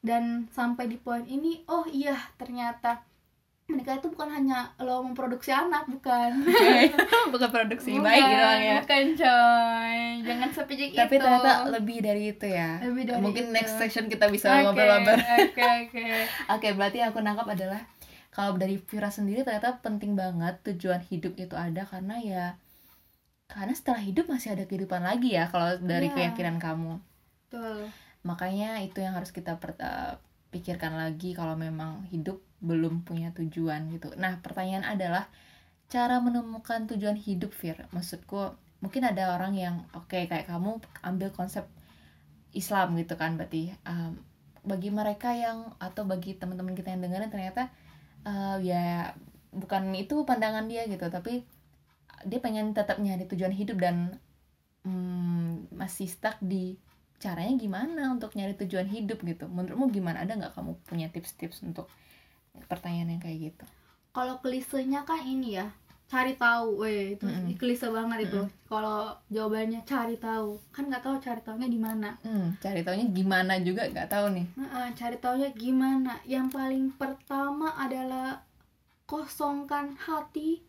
Dan 0.01 0.49
sampai 0.49 0.89
di 0.89 0.97
poin 0.97 1.21
ini 1.23 1.61
oh 1.65 1.85
iya 1.85 2.17
ternyata 2.35 3.05
menikah 3.65 3.95
itu 3.95 4.11
bukan 4.11 4.27
hanya 4.27 4.75
lo 4.77 4.99
memproduksi 4.99 5.47
anak 5.47 5.87
bukan. 5.87 6.43
Bukan 7.31 7.47
produksi 7.47 7.95
baik 7.95 8.19
gitu 8.19 8.43
kan 8.43 8.59
ya. 8.59 8.75
bukan 8.83 9.05
coy. 9.15 9.99
Jangan 10.27 10.49
sepijik 10.51 10.89
itu. 10.91 10.99
tapi 10.99 11.15
ternyata 11.15 11.71
lebih 11.71 12.03
dari 12.03 12.35
itu 12.35 12.43
ya. 12.43 12.83
Lebih 12.83 13.03
dari 13.07 13.21
mungkin 13.23 13.45
itu. 13.47 13.55
next 13.55 13.79
section 13.79 14.11
kita 14.11 14.27
bisa 14.27 14.59
ngobrol-ngobrol. 14.59 15.15
oke 15.15 15.63
oke. 15.87 16.03
Oke 16.59 16.67
berarti 16.75 16.99
yang 16.99 17.15
aku 17.15 17.23
nangkap 17.23 17.47
adalah 17.47 17.87
kalau 18.27 18.59
dari 18.59 18.75
Vira 18.75 19.07
sendiri 19.07 19.47
ternyata 19.47 19.79
penting 19.79 20.19
banget 20.19 20.59
tujuan 20.67 20.99
hidup 21.07 21.39
itu 21.39 21.55
ada 21.55 21.87
karena 21.87 22.19
ya 22.19 22.45
karena 23.47 23.71
setelah 23.71 23.99
hidup 23.99 24.27
masih 24.27 24.51
ada 24.51 24.67
kehidupan 24.67 24.99
lagi 24.99 25.31
ya 25.31 25.47
kalau 25.47 25.79
dari 25.79 26.11
Iya. 26.11 26.15
keyakinan 26.27 26.59
kamu. 26.59 26.99
Betul 27.47 27.87
makanya 28.21 28.79
itu 28.85 29.01
yang 29.01 29.17
harus 29.17 29.33
kita 29.33 29.57
per- 29.57 29.79
eh, 29.79 30.15
pikirkan 30.51 30.93
lagi 30.97 31.33
kalau 31.33 31.55
memang 31.55 32.05
hidup 32.11 32.43
belum 32.61 33.07
punya 33.07 33.33
tujuan 33.33 33.89
gitu. 33.93 34.13
Nah 34.19 34.37
pertanyaan 34.43 34.85
adalah 34.85 35.25
cara 35.91 36.19
menemukan 36.21 36.87
tujuan 36.91 37.17
hidup 37.17 37.51
Fir. 37.55 37.87
Maksudku 37.95 38.53
mungkin 38.81 39.03
ada 39.05 39.37
orang 39.37 39.53
yang 39.55 39.75
oke 39.93 40.09
kayak 40.09 40.49
kamu 40.49 40.81
ambil 41.05 41.29
konsep 41.33 41.65
Islam 42.51 42.97
gitu 42.99 43.15
kan 43.15 43.39
berarti 43.39 43.71
um, 43.87 44.17
bagi 44.61 44.89
mereka 44.93 45.33
yang 45.33 45.73
atau 45.81 46.05
bagi 46.05 46.37
teman-teman 46.37 46.77
kita 46.77 46.93
yang 46.93 47.01
dengerin 47.01 47.31
ternyata 47.33 47.73
eh, 48.25 48.57
ya 48.61 49.13
bukan 49.53 49.89
itu 49.97 50.21
pandangan 50.23 50.69
dia 50.69 50.85
gitu 50.85 51.01
tapi 51.09 51.45
dia 52.25 52.39
pengen 52.39 52.77
tetap 52.77 53.01
nyari 53.01 53.25
tujuan 53.25 53.53
hidup 53.53 53.81
dan 53.81 54.21
hmm, 54.85 55.73
masih 55.73 56.05
stuck 56.05 56.37
di 56.41 56.77
caranya 57.21 57.53
gimana 57.55 58.09
untuk 58.09 58.33
nyari 58.33 58.57
tujuan 58.57 58.89
hidup 58.89 59.21
gitu? 59.21 59.45
Menurutmu 59.45 59.93
gimana? 59.93 60.25
Ada 60.25 60.33
nggak 60.35 60.53
kamu 60.57 60.71
punya 60.83 61.07
tips-tips 61.07 61.61
untuk 61.61 61.85
pertanyaan 62.65 63.15
yang 63.15 63.21
kayak 63.21 63.53
gitu? 63.53 63.65
Kalau 64.11 64.41
klisenya 64.41 65.05
kan 65.05 65.21
ini 65.23 65.55
ya 65.55 65.69
cari 66.11 66.35
tahu. 66.35 66.83
Weh 66.83 67.15
itu 67.15 67.23
Mm-mm. 67.23 67.55
klise 67.55 67.87
banget 67.87 68.27
itu. 68.27 68.41
Kalau 68.67 69.15
jawabannya 69.31 69.79
cari 69.87 70.19
tahu 70.19 70.59
kan 70.75 70.91
nggak 70.91 70.99
tahu 70.99 71.15
cari 71.23 71.39
tahunya 71.39 71.69
di 71.71 71.79
mana. 71.79 72.09
Hmm, 72.19 72.51
cari 72.59 72.83
taunya 72.83 73.07
gimana 73.07 73.55
juga 73.63 73.87
nggak 73.87 74.09
tahu 74.11 74.25
nih. 74.35 74.45
Heeh, 74.59 74.87
cari 74.99 75.15
tahunya 75.15 75.49
gimana. 75.55 76.19
Yang 76.27 76.47
paling 76.51 76.85
pertama 76.99 77.71
adalah 77.79 78.43
kosongkan 79.07 79.95
hati 79.95 80.59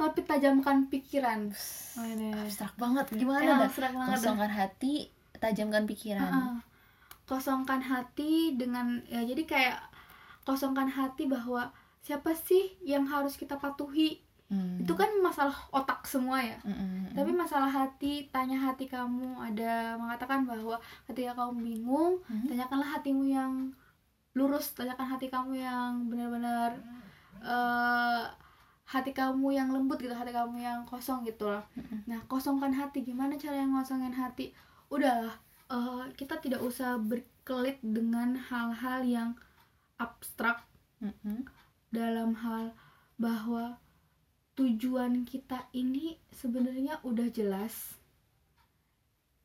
tapi 0.00 0.24
tajamkan 0.24 0.88
pikiran. 0.88 1.52
Waduh. 2.00 2.48
abstrak 2.48 2.72
banget. 2.80 3.04
Gimana 3.12 3.44
Emang 3.44 3.60
dah? 3.60 3.68
abstrak 3.68 3.92
banget 3.92 4.08
dah. 4.08 4.16
kosongkan 4.16 4.52
hati 4.56 4.94
tajamkan 5.40 5.84
pikiran 5.84 6.20
Heeh. 6.22 6.56
kosongkan 7.24 7.80
hati 7.80 8.54
dengan 8.54 9.00
ya 9.06 9.22
jadi 9.22 9.42
kayak 9.42 9.78
kosongkan 10.42 10.86
hati 10.86 11.24
bahwa 11.24 11.72
siapa 12.00 12.32
sih 12.32 12.76
yang 12.80 13.04
harus 13.04 13.34
kita 13.34 13.56
patuhi 13.56 14.20
Hmm. 14.50 14.82
itu 14.82 14.90
kan 14.92 15.06
masalah 15.22 15.54
otak 15.70 16.02
semua 16.02 16.42
ya 16.42 16.58
Mm-mm. 16.66 17.14
tapi 17.14 17.30
masalah 17.30 17.70
hati 17.70 18.26
tanya 18.28 18.58
hati 18.58 18.90
kamu 18.90 19.38
ada 19.38 19.94
mengatakan 19.94 20.42
bahwa 20.42 20.74
ketika 21.06 21.38
kamu 21.38 21.62
bingung 21.62 22.18
Mhm. 22.26 22.50
tanyakanlah 22.50 22.98
hatimu 22.98 23.30
yang 23.30 23.70
lurus 24.34 24.74
tanyakan 24.74 25.06
hati 25.06 25.30
kamu 25.30 25.54
yang 25.54 26.10
benar-benar 26.10 26.82
eh, 27.38 28.22
hati 28.84 29.14
kamu 29.14 29.54
yang 29.54 29.70
lembut 29.70 29.96
gitu 29.96 30.10
hati 30.10 30.34
kamu 30.34 30.58
yang 30.58 30.82
kosong 30.82 31.22
gitu 31.22 31.46
loh 31.46 31.62
Mhm. 31.78 32.10
nah 32.10 32.18
kosongkan 32.26 32.74
hati 32.74 33.06
gimana 33.06 33.38
cara 33.38 33.54
yang 33.54 33.70
ngosongin 33.70 34.10
hati 34.10 34.50
udahlah 34.90 35.38
eh, 35.70 36.04
kita 36.18 36.42
tidak 36.42 36.60
usah 36.60 36.98
berkelit 36.98 37.78
dengan 37.80 38.34
hal-hal 38.36 39.06
yang 39.06 39.30
abstrak 39.96 40.66
Mm-mm. 40.98 41.46
dalam 41.94 42.34
hal 42.36 42.74
bahwa 43.16 43.78
tujuan 44.58 45.24
kita 45.24 45.70
ini 45.72 46.20
sebenarnya 46.34 47.00
udah 47.06 47.28
jelas. 47.32 47.96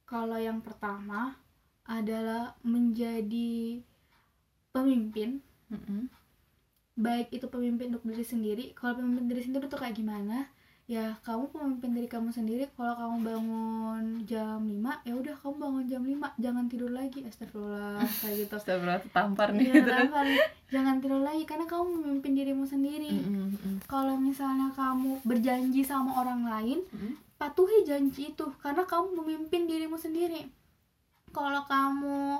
Kalau 0.05 0.35
yang 0.35 0.59
pertama 0.59 1.39
adalah 1.85 2.57
menjadi 2.65 3.79
pemimpin, 4.73 5.39
Mm-mm. 5.71 6.09
baik 6.97 7.31
itu 7.31 7.45
pemimpin 7.47 7.93
untuk 7.93 8.05
diri 8.09 8.25
sendiri. 8.25 8.65
Kalau 8.73 8.97
pemimpin 8.97 9.29
diri 9.29 9.41
sendiri 9.45 9.65
tuh 9.69 9.79
kayak 9.79 9.95
gimana? 9.95 10.49
Ya, 10.85 11.17
kamu 11.19 11.49
pemimpin 11.49 11.97
diri 11.97 12.05
kamu 12.05 12.29
sendiri. 12.29 12.69
Kalau 12.71 12.93
kamu 12.93 13.15
bangun 13.25 14.03
jam 14.21 14.61
5, 14.61 15.01
ya 15.01 15.17
udah 15.17 15.33
kamu 15.33 15.55
bangun 15.57 15.85
jam 15.89 16.01
5, 16.05 16.13
jangan 16.37 16.65
tidur 16.69 16.93
lagi. 16.93 17.25
Astagfirullah, 17.25 18.05
kayak 18.21 18.35
gitu. 18.39 18.53
Astagfirullah 18.53 19.01
tampar 19.09 19.49
nih 19.51 19.65
Iya, 19.65 19.81
kenapa? 19.81 20.21
jangan 20.67 20.95
tidur 20.99 21.21
lagi 21.21 21.41
karena 21.43 21.65
kamu 21.65 21.85
memimpin 21.95 22.33
dirimu 22.33 22.65
sendiri. 22.65 23.09
Mm-mm, 23.11 23.49
mm-mm. 23.49 23.75
kalau 23.85 24.13
misalnya 24.15 24.69
kamu 24.71 25.21
berjanji 25.23 25.81
sama 25.81 26.11
orang 26.15 26.41
lain 26.43 26.79
Mm. 26.87 27.17
patuhi 27.35 27.81
janji 27.83 28.31
itu 28.31 28.45
karena 28.59 28.81
kamu 28.81 29.19
memimpin 29.19 29.65
dirimu 29.65 29.93
sendiri 29.95 30.47
kalau 31.29 31.61
kamu 31.65 32.39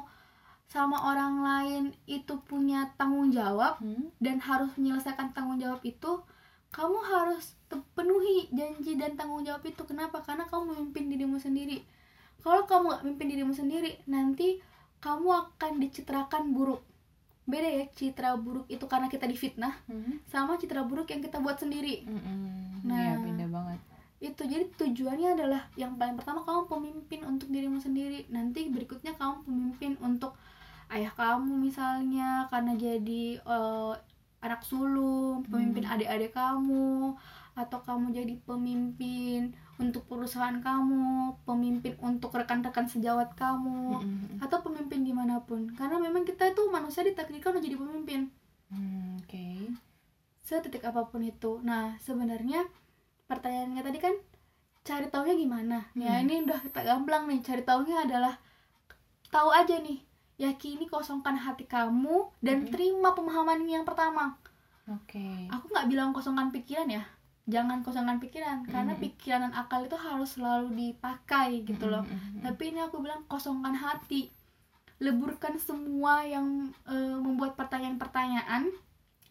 sama 0.66 0.98
orang 1.06 1.36
lain 1.40 1.84
itu 2.06 2.34
punya 2.42 2.88
tanggung 2.96 3.28
jawab 3.30 3.76
Hmm. 3.78 4.08
dan 4.18 4.40
harus 4.40 4.72
menyelesaikan 4.76 5.30
tanggung 5.32 5.58
jawab 5.58 5.84
itu 5.84 6.24
kamu 6.70 6.98
harus 7.04 7.54
penuhi 7.94 8.48
janji 8.52 8.96
dan 8.96 9.16
tanggung 9.16 9.42
jawab 9.42 9.64
itu 9.64 9.82
kenapa 9.84 10.22
karena 10.22 10.46
kamu 10.46 10.76
memimpin 10.76 11.10
dirimu 11.10 11.38
sendiri 11.38 11.82
kalau 12.40 12.64
kamu 12.64 12.94
gak 12.94 13.02
memimpin 13.04 13.28
dirimu 13.32 13.54
sendiri 13.54 13.92
nanti 14.06 14.62
kamu 15.00 15.28
akan 15.28 15.80
dicitrakan 15.80 16.54
buruk 16.54 16.82
beda 17.46 17.70
ya 17.70 17.86
citra 17.94 18.34
buruk 18.36 18.66
itu 18.66 18.82
karena 18.86 19.06
kita 19.06 19.26
difitnah 19.26 19.78
Hmm. 19.86 20.18
sama 20.26 20.58
citra 20.58 20.82
buruk 20.82 21.06
yang 21.08 21.22
kita 21.22 21.38
buat 21.38 21.58
sendiri 21.58 22.02
Mm-mm. 22.02 22.82
Nah. 22.86 22.98
Iya, 22.98 23.14
beda 23.22 23.46
banget 23.50 23.80
itu 24.18 24.42
jadi 24.42 24.66
tujuannya 24.74 25.38
adalah 25.38 25.62
yang 25.76 25.94
paling 25.96 26.18
pertama 26.18 26.42
kamu 26.42 26.66
pemimpin 26.66 27.22
untuk 27.22 27.52
dirimu 27.52 27.78
sendiri 27.78 28.26
nanti 28.28 28.66
berikutnya 28.68 29.14
kamu 29.14 29.46
pemimpin 29.46 29.94
untuk 30.02 30.34
ayah 30.90 31.14
kamu 31.14 31.62
misalnya 31.62 32.50
karena 32.50 32.74
jadi 32.74 33.38
eh, 33.38 33.94
anak 34.42 34.62
sulung 34.62 35.46
pemimpin 35.46 35.86
Hmm. 35.86 35.94
adik-adik 35.94 36.34
kamu 36.34 37.14
atau 37.56 37.80
kamu 37.80 38.12
jadi 38.12 38.36
pemimpin 38.44 39.56
untuk 39.76 40.04
perusahaan 40.06 40.60
kamu 40.60 41.40
pemimpin 41.44 41.96
untuk 42.00 42.36
rekan-rekan 42.36 42.86
sejawat 42.86 43.32
kamu 43.34 44.00
Mm-mm. 44.00 44.44
atau 44.44 44.60
pemimpin 44.60 45.02
di 45.02 45.12
mana 45.12 45.40
pun 45.40 45.72
karena 45.72 45.96
memang 45.98 46.22
kita 46.22 46.52
itu 46.52 46.68
manusia 46.68 47.02
ditakdirkan 47.02 47.56
untuk 47.56 47.66
jadi 47.66 47.80
pemimpin 47.80 48.22
Hmm, 48.66 49.22
Oke. 49.22 49.72
setitik 50.42 50.82
apa 50.84 51.06
pun 51.06 51.22
itu. 51.22 51.62
Nah, 51.62 51.94
sebenarnya 52.02 52.66
pertanyaannya 53.26 53.82
tadi 53.82 54.00
kan 54.02 54.14
cari 54.82 55.06
taunya 55.08 55.38
gimana? 55.38 55.86
Ya, 55.94 56.18
Hmm. 56.18 56.26
ini 56.26 56.34
udah 56.44 56.60
kita 56.66 56.82
gamblang 56.82 57.30
nih. 57.30 57.46
Cari 57.46 57.62
taunya 57.62 58.02
adalah 58.02 58.34
tahu 59.30 59.54
aja 59.54 59.78
nih. 59.78 60.02
Yakini 60.36 60.90
kosongkan 60.90 61.38
hati 61.38 61.70
kamu 61.70 62.26
dan 62.42 62.66
Hmm. 62.66 62.70
terima 62.74 63.14
pemahaman 63.14 63.64
yang 63.64 63.86
pertama. 63.86 64.34
Oke. 64.90 65.46
Aku 65.48 65.70
nggak 65.70 65.86
bilang 65.86 66.10
kosongkan 66.10 66.50
pikiran 66.50 66.90
ya. 66.90 67.06
Jangan 67.46 67.82
kosongkan 67.82 68.18
pikiran 68.18 68.66
karena 68.66 68.92
Hmm. 68.92 69.02
pikiran 69.02 69.42
dan 69.46 69.54
akal 69.54 69.82
itu 69.82 69.94
harus 69.94 70.34
selalu 70.34 70.74
dipakai 70.74 71.62
gitu 71.62 71.86
loh. 71.86 72.02
Mm-mm. 72.02 72.42
Tapi 72.42 72.74
ini 72.74 72.82
aku 72.82 73.00
bilang 73.00 73.22
kosongkan 73.26 73.74
hati. 73.74 74.34
Leburkan 74.98 75.54
semua 75.56 76.24
yang 76.24 76.48
eh, 76.86 77.18
membuat 77.18 77.54
pertanyaan-pertanyaan 77.56 78.72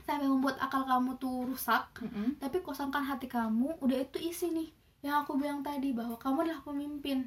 sampai 0.00 0.28
membuat 0.28 0.60
akal 0.60 0.84
kamu 0.84 1.16
tuh 1.16 1.48
rusak 1.48 1.96
tapi 2.36 2.60
kosongkan 2.60 3.00
hati 3.00 3.24
kamu 3.24 3.72
udah 3.80 3.98
itu 3.98 4.20
isi 4.20 4.52
nih 4.52 4.68
yang 5.00 5.24
aku 5.24 5.32
bilang 5.34 5.64
tadi 5.64 5.96
bahwa 5.96 6.20
kamu 6.20 6.44
adalah 6.44 6.60
pemimpin 6.60 7.24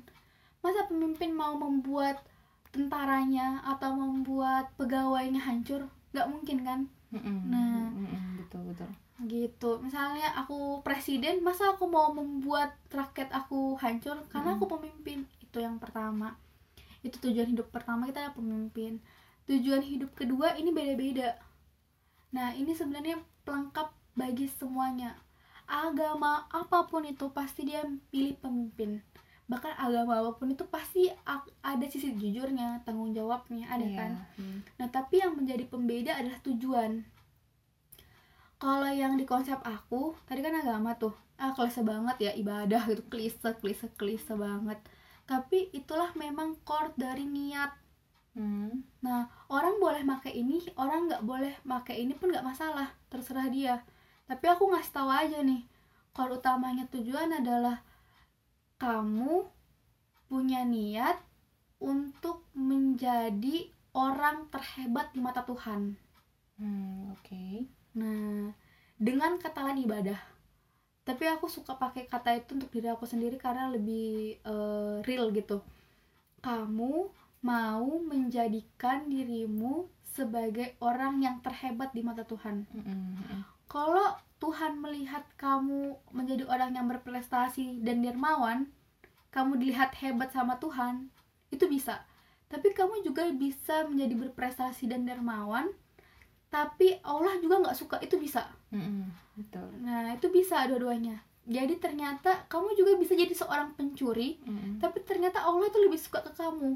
masa 0.61 0.85
pemimpin 0.85 1.33
mau 1.33 1.57
membuat 1.57 2.21
tentaranya 2.69 3.65
atau 3.65 3.97
membuat 3.97 4.69
pegawainya 4.77 5.41
hancur 5.41 5.89
nggak 6.13 6.29
mungkin 6.29 6.57
kan 6.61 6.79
Mm-mm. 7.09 7.37
Nah. 7.49 7.89
Mm-mm. 7.89 8.45
betul 8.45 8.61
betul. 8.69 8.89
Gitu. 9.25 9.81
Misalnya 9.81 10.29
aku 10.37 10.85
presiden 10.85 11.41
masa 11.41 11.73
aku 11.73 11.89
mau 11.89 12.13
membuat 12.13 12.77
rakyat 12.93 13.33
aku 13.33 13.73
hancur? 13.81 14.21
Karena 14.29 14.53
aku 14.53 14.69
pemimpin. 14.69 15.25
Itu 15.41 15.57
yang 15.57 15.81
pertama. 15.81 16.37
Itu 17.01 17.17
tujuan 17.17 17.49
hidup 17.49 17.73
pertama 17.73 18.05
kita 18.05 18.29
adalah 18.29 18.37
pemimpin. 18.37 19.01
Tujuan 19.49 19.81
hidup 19.81 20.13
kedua 20.13 20.53
ini 20.53 20.69
beda-beda. 20.69 21.33
Nah 22.35 22.53
ini 22.53 22.77
sebenarnya 22.77 23.17
pelengkap 23.41 23.89
bagi 24.13 24.45
semuanya. 24.51 25.17
Agama 25.67 26.45
apa 26.47 26.85
pun 26.85 27.03
itu 27.03 27.27
pasti 27.33 27.67
dia 27.67 27.81
pilih 28.13 28.37
pemimpin. 28.37 29.01
Bahkan 29.47 29.79
agama 29.79 30.19
apa 30.19 30.35
pun 30.35 30.51
itu 30.51 30.67
pasti 30.67 31.07
ada 31.63 31.85
sisi 31.87 32.11
jujurnya 32.13 32.83
tanggung 32.83 33.15
jawabnya 33.15 33.71
ada 33.71 33.83
Iya. 33.83 33.95
kan? 33.95 34.11
Hmm. 34.35 34.59
Nah, 34.75 34.87
tapi 34.91 35.23
yang 35.23 35.39
menjadi 35.39 35.63
pembeda 35.67 36.19
adalah 36.19 36.39
tujuan. 36.43 37.07
Kalau 38.57 38.89
yang 38.89 39.13
di 39.21 39.25
konsep 39.29 39.61
aku, 39.61 40.17
tadi 40.25 40.41
kan 40.41 40.57
agama 40.57 40.97
tuh, 40.97 41.13
ah 41.37 41.53
klise 41.53 41.85
banget 41.85 42.17
ya 42.17 42.31
ibadah 42.33 42.89
gitu, 42.89 43.05
klise, 43.05 43.53
klise, 43.61 43.85
klise 43.93 44.33
banget. 44.33 44.81
Tapi 45.29 45.69
itulah 45.77 46.09
memang 46.17 46.57
core 46.65 46.89
dari 46.97 47.29
niat. 47.29 47.69
Hmm. 48.33 48.81
Nah, 49.05 49.29
orang 49.53 49.77
boleh 49.77 50.01
pakai 50.01 50.33
ini, 50.41 50.61
orang 50.73 51.05
nggak 51.05 51.25
boleh 51.25 51.53
pakai 51.61 52.01
ini 52.01 52.17
pun 52.17 52.33
nggak 52.33 52.45
masalah, 52.45 52.89
terserah 53.13 53.45
dia. 53.49 53.85
Tapi 54.25 54.45
aku 54.49 54.73
ngasih 54.73 54.93
tahu 54.93 55.09
aja 55.09 55.39
nih, 55.45 55.61
kalau 56.17 56.41
utamanya 56.41 56.89
tujuan 56.89 57.29
adalah 57.29 57.85
kamu 58.81 59.45
punya 60.25 60.65
niat 60.65 61.21
untuk 61.77 62.41
menjadi 62.57 63.69
orang 63.93 64.49
terhebat 64.49 65.13
di 65.13 65.21
mata 65.21 65.45
Tuhan. 65.45 65.93
Hmm, 66.57 67.13
oke. 67.13 67.76
Nah, 67.97 68.53
dengan 68.95 69.41
kata 69.41 69.65
lain 69.65 69.83
ibadah. 69.89 70.19
Tapi 71.01 71.23
aku 71.25 71.47
suka 71.47 71.79
pakai 71.79 72.05
kata 72.05 72.35
itu 72.35 72.53
untuk 72.59 72.69
diri 72.69 72.91
aku 72.91 73.07
sendiri 73.07 73.39
karena 73.39 73.71
lebih 73.71 74.37
eh, 74.43 74.95
real 75.07 75.31
gitu. 75.33 75.63
Kamu 76.43 77.09
mau 77.41 77.89
menjadikan 78.03 79.07
dirimu 79.07 79.87
sebagai 80.03 80.75
orang 80.81 81.21
yang 81.21 81.37
terhebat 81.39 81.93
di 81.93 82.01
mata 82.01 82.25
Tuhan. 82.25 82.65
Mm-mm. 82.73 83.45
Kalau 83.69 84.17
Tuhan 84.41 84.81
melihat 84.81 85.25
kamu 85.37 85.97
menjadi 86.13 86.45
orang 86.49 86.73
yang 86.73 86.89
berprestasi 86.89 87.81
dan 87.85 88.01
dermawan, 88.01 88.69
kamu 89.29 89.61
dilihat 89.61 89.93
hebat 90.01 90.33
sama 90.33 90.57
Tuhan, 90.57 91.13
itu 91.53 91.65
bisa. 91.69 92.01
Tapi 92.47 92.71
kamu 92.73 93.05
juga 93.05 93.27
bisa 93.33 93.85
menjadi 93.85 94.27
berprestasi 94.27 94.89
dan 94.89 95.05
dermawan, 95.05 95.69
tapi 96.47 96.95
Allah 97.03 97.35
juga 97.43 97.59
nggak 97.59 97.77
suka, 97.77 97.95
itu 97.99 98.15
bisa. 98.15 98.47
Mm-mm. 98.71 99.07
Betul. 99.35 99.67
Nah, 99.83 100.15
itu 100.15 100.27
bisa 100.31 100.63
dua-duanya. 100.67 101.19
Jadi 101.47 101.79
ternyata 101.79 102.43
kamu 102.51 102.75
juga 102.75 102.99
bisa 102.99 103.15
jadi 103.15 103.31
seorang 103.31 103.71
pencuri, 103.75 104.35
Mm-mm. 104.43 104.83
tapi 104.83 104.99
ternyata 105.03 105.43
Allah 105.43 105.71
itu 105.71 105.79
lebih 105.79 105.99
suka 105.99 106.19
ke 106.19 106.31
kamu. 106.35 106.75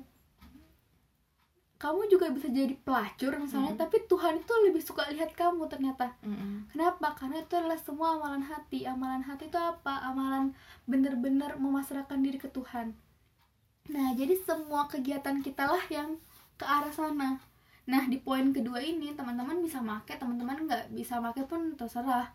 Kamu 1.82 2.06
juga 2.14 2.30
bisa 2.30 2.46
jadi 2.46 2.78
pelacur 2.86 3.42
misalnya, 3.42 3.74
Mm. 3.74 3.82
tapi 3.82 4.06
Tuhan 4.06 4.38
itu 4.38 4.54
lebih 4.70 4.86
suka 4.86 5.10
lihat 5.10 5.34
kamu 5.34 5.66
ternyata. 5.66 6.14
Mm-mm. 6.22 6.70
Kenapa? 6.70 7.18
Karena 7.18 7.42
itu 7.42 7.58
adalah 7.58 7.80
semua 7.82 8.22
amalan 8.22 8.46
hati. 8.46 8.86
Amalan 8.86 9.26
hati 9.26 9.50
itu 9.50 9.58
apa? 9.58 10.06
Amalan 10.06 10.54
benar-benar 10.86 11.58
memasrahkan 11.58 12.22
diri 12.22 12.38
ke 12.38 12.54
Tuhan. 12.54 12.94
Nah, 13.90 14.14
jadi 14.14 14.38
semua 14.46 14.86
kegiatan 14.86 15.42
kita 15.42 15.66
lah 15.66 15.82
yang 15.90 16.22
ke 16.54 16.64
arah 16.70 16.94
sana. 16.94 17.42
Nah, 17.90 18.06
di 18.06 18.22
poin 18.22 18.54
kedua 18.54 18.78
ini 18.78 19.16
teman-teman 19.18 19.58
bisa 19.64 19.82
make, 19.82 20.14
teman-teman 20.20 20.70
nggak 20.70 20.94
bisa 20.94 21.18
make 21.18 21.42
pun 21.50 21.74
terserah. 21.74 22.30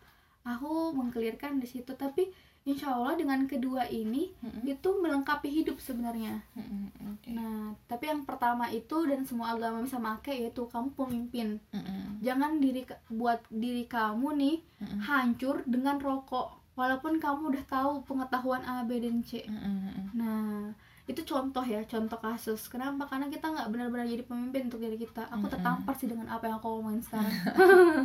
Aku 0.47 0.95
mengkelirkan 0.95 1.59
di 1.59 1.67
situ, 1.67 1.91
tapi 1.95 2.31
insya 2.67 2.91
Allah 2.91 3.15
dengan 3.15 3.47
kedua 3.47 3.87
ini 3.87 4.35
Mm-mm. 4.43 4.67
itu 4.67 4.89
melengkapi 4.99 5.47
hidup 5.47 5.79
sebenarnya. 5.79 6.43
Mm-mm. 6.51 7.15
Oke. 7.15 7.31
Nah, 7.31 7.71
tapi 7.87 8.11
yang 8.11 8.27
pertama 8.27 8.67
itu 8.67 9.07
dan 9.07 9.23
semua 9.23 9.55
agama 9.55 9.79
bisa 9.79 9.95
make 9.95 10.35
yaitu 10.35 10.67
kamu 10.67 10.91
pemimpin. 10.99 11.63
Mm-mm. 11.71 12.19
Jangan 12.19 12.59
diri 12.59 12.83
buat 13.07 13.39
diri 13.47 13.87
kamu 13.87 14.27
nih 14.35 14.57
Mm-mm. 14.83 14.99
hancur 14.99 15.63
dengan 15.63 15.95
rokok 15.95 16.75
walaupun 16.75 17.23
kamu 17.23 17.55
udah 17.55 17.65
tahu 17.71 17.91
pengetahuan 18.03 18.63
A, 18.67 18.83
B, 18.83 18.99
dan 18.99 19.23
C. 19.23 19.47
Mm-mm. 19.47 20.11
Nah, 20.11 20.75
itu 21.07 21.23
contoh 21.23 21.63
ya, 21.63 21.79
contoh 21.87 22.19
kasus. 22.19 22.67
Kenapa? 22.67 23.07
Karena 23.07 23.31
kita 23.31 23.47
nggak 23.47 23.71
benar-benar 23.71 24.03
jadi 24.11 24.27
pemimpin 24.27 24.67
untuk 24.67 24.83
diri 24.83 24.99
kita. 24.99 25.23
Aku 25.31 25.47
tertampar 25.47 25.95
sih 25.95 26.11
dengan 26.11 26.27
apa 26.27 26.51
yang 26.51 26.59
aku 26.59 26.83
omongin 26.83 26.99
sekarang. 26.99 27.31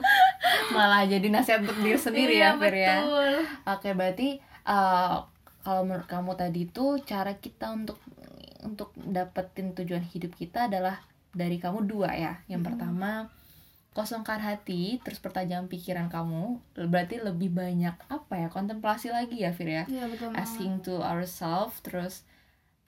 Malah 0.75 1.03
jadi 1.11 1.27
nasihat 1.27 1.67
untuk 1.67 1.83
diri 1.83 1.99
sendiri 1.99 2.35
Iya, 2.39 2.55
ya, 2.55 2.61
Fir 2.63 2.75
ya. 2.79 2.97
Oke, 3.75 3.91
berarti 3.99 4.39
uh, 4.71 5.27
kalau 5.67 5.83
menurut 5.83 6.07
kamu 6.07 6.39
tadi 6.39 6.63
tuh 6.71 7.03
cara 7.03 7.35
kita 7.43 7.75
untuk 7.75 7.99
untuk 8.63 8.95
dapetin 8.95 9.75
tujuan 9.75 10.07
hidup 10.07 10.39
kita 10.39 10.71
adalah 10.71 11.03
dari 11.35 11.59
kamu 11.59 11.83
dua 11.83 12.15
ya. 12.15 12.39
Yang 12.47 12.63
Mm-mm. 12.63 12.69
pertama 12.71 13.11
kosongkan 13.93 14.39
hati, 14.41 15.03
terus 15.03 15.19
pertajam 15.19 15.67
pikiran 15.67 16.07
kamu. 16.07 16.63
Berarti 16.87 17.19
lebih 17.19 17.51
banyak 17.51 17.99
apa 18.07 18.35
ya? 18.39 18.49
Kontemplasi 18.49 19.11
lagi 19.11 19.43
ya, 19.43 19.51
Fir 19.51 19.69
ya. 19.69 19.85
Iya, 19.91 20.07
betul. 20.07 20.31
Asking 20.39 20.87
to 20.87 21.03
ourselves, 21.03 21.83
terus 21.83 22.23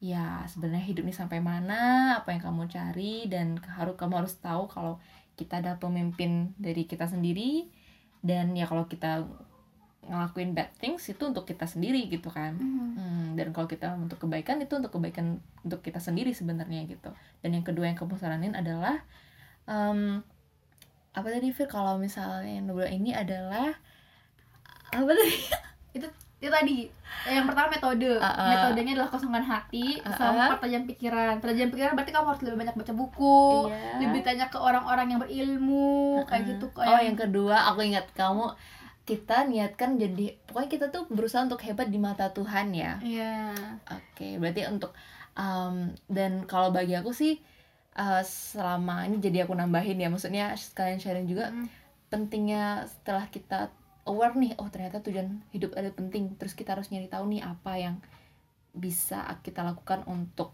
ya 0.05 0.45
sebenarnya 0.53 0.85
hidup 0.85 1.09
ini 1.09 1.17
sampai 1.17 1.41
mana, 1.41 2.13
apa 2.21 2.37
yang 2.37 2.45
kamu 2.45 2.69
cari 2.69 3.25
dan 3.33 3.57
harus 3.65 3.97
kamu 3.97 4.21
harus 4.21 4.37
tahu 4.37 4.69
kalau 4.69 5.01
kita 5.41 5.65
ada 5.65 5.81
pemimpin 5.81 6.53
dari 6.61 6.85
kita 6.85 7.09
sendiri. 7.09 7.73
Dan 8.21 8.53
ya 8.53 8.69
kalau 8.69 8.85
kita 8.85 9.25
ngelakuin 10.05 10.53
bad 10.53 10.69
things 10.77 11.09
itu 11.09 11.25
untuk 11.25 11.49
kita 11.49 11.65
sendiri 11.65 12.05
gitu 12.13 12.29
kan. 12.29 12.53
Mhm. 12.61 12.89
Hmm, 13.01 13.27
dan 13.33 13.57
kalau 13.57 13.65
kita 13.65 13.97
untuk 13.97 14.21
kebaikan 14.21 14.61
itu 14.61 14.77
untuk 14.77 14.93
kebaikan 14.93 15.41
untuk 15.65 15.81
kita 15.81 15.97
sendiri 16.05 16.37
sebenarnya 16.37 16.85
gitu. 16.85 17.09
Dan 17.41 17.57
yang 17.57 17.65
kedua 17.65 17.89
yang 17.89 17.97
kamu 17.97 18.21
saranin 18.21 18.53
adalah 18.53 19.01
em, 19.65 20.21
apa 21.17 21.29
tadi 21.33 21.49
Fir? 21.57 21.73
Kalau 21.73 21.97
misalnya 21.97 22.61
yang 22.61 22.69
kedua 22.69 22.93
ini 22.93 23.17
adalah 23.17 23.73
apa 24.93 25.11
tadi? 25.17 25.37
Itu 25.97 26.09
itu 26.45 26.53
tadi 26.53 26.77
yang 27.25 27.49
pertama 27.49 27.73
metode. 27.73 28.21
Ah, 28.21 28.29
ah. 28.29 28.49
Metodenya 28.53 29.01
adalah 29.01 29.09
kosongkan 29.09 29.41
hati 29.41 29.97
Ah, 30.05 30.13
sama 30.13 30.45
ah. 30.45 30.49
pertajam 30.53 30.85
pikiran. 30.85 31.41
Pertajam 31.41 31.73
pikiran 31.73 31.97
berarti 31.97 32.13
kamu 32.13 32.27
harus 32.29 32.43
lebih 32.45 32.59
banyak 32.61 32.77
baca 32.77 32.93
buku, 32.93 33.41
Iya. 33.73 33.81
lebih 34.05 34.21
tanya 34.21 34.47
ke 34.47 34.59
orang-orang 34.61 35.07
yang 35.09 35.21
berilmu, 35.25 36.21
kayak 36.29 36.45
Uh-uh. 36.45 36.51
gitu 36.61 36.67
Oh, 36.77 37.01
yang 37.01 37.17
kedua 37.17 37.73
aku 37.73 37.81
ingat 37.81 38.13
kamu 38.13 38.53
kita 39.05 39.45
niatkan 39.45 39.97
jadi 39.97 40.37
pokoknya 40.45 40.69
kita 40.71 40.87
tuh 40.89 41.05
berusaha 41.09 41.45
untuk 41.45 41.61
hebat 41.61 41.89
di 41.89 41.97
mata 41.97 42.29
Tuhan 42.29 42.73
ya. 42.73 43.01
Iya. 43.01 43.53
Oke, 43.89 44.37
berarti 44.37 44.65
untuk 44.65 44.93
um, 45.33 45.93
dan 46.07 46.45
kalau 46.45 46.73
bagi 46.73 46.93
aku 46.93 47.13
sih 47.13 47.41
uh, 47.95 48.21
selama 48.21 49.05
ini 49.05 49.17
jadi 49.19 49.45
aku 49.45 49.53
nambahin 49.53 49.97
ya, 49.97 50.09
maksudnya 50.09 50.53
sekalian 50.55 51.01
sharing 51.01 51.25
juga 51.25 51.49
Mm. 51.49 51.69
pentingnya 52.09 52.65
setelah 52.87 53.27
kita 53.27 53.69
aware 54.05 54.37
nih, 54.37 54.53
oh 54.61 54.69
ternyata 54.69 55.01
tujuan 55.01 55.41
hidup 55.53 55.73
ada 55.77 55.89
penting, 55.93 56.37
terus 56.37 56.53
kita 56.53 56.77
harus 56.77 56.89
nyari 56.93 57.09
tahu 57.09 57.25
nih 57.29 57.43
apa 57.45 57.73
yang 57.77 57.97
bisa 58.75 59.25
kita 59.41 59.63
lakukan 59.63 60.05
untuk 60.11 60.53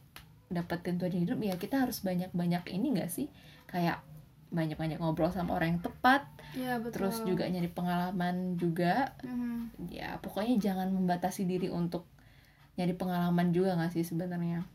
dapetin 0.51 0.99
tujuan 0.99 1.25
hidup. 1.27 1.39
Ya 1.43 1.55
kita 1.57 1.87
harus 1.87 2.03
banyak-banyak 2.03 2.67
ini 2.75 2.99
gak 2.99 3.11
sih? 3.11 3.27
Kayak 3.71 4.03
banyak-banyak 4.51 4.99
ngobrol 4.99 5.31
sama 5.31 5.55
orang 5.55 5.79
yang 5.79 5.83
tepat. 5.83 6.27
Iya, 6.59 6.83
betul. 6.83 6.95
terus 6.99 7.23
juga 7.23 7.47
nyari 7.47 7.71
pengalaman 7.71 8.59
juga. 8.59 9.15
Mhm. 9.23 9.87
ya 9.89 10.19
pokoknya 10.19 10.59
jangan 10.59 10.91
membatasi 10.91 11.47
diri 11.47 11.71
untuk 11.71 12.05
nyari 12.75 12.95
pengalaman 12.99 13.55
juga 13.55 13.79
nggak 13.79 13.95
sih 13.95 14.03
sebenarnya? 14.03 14.67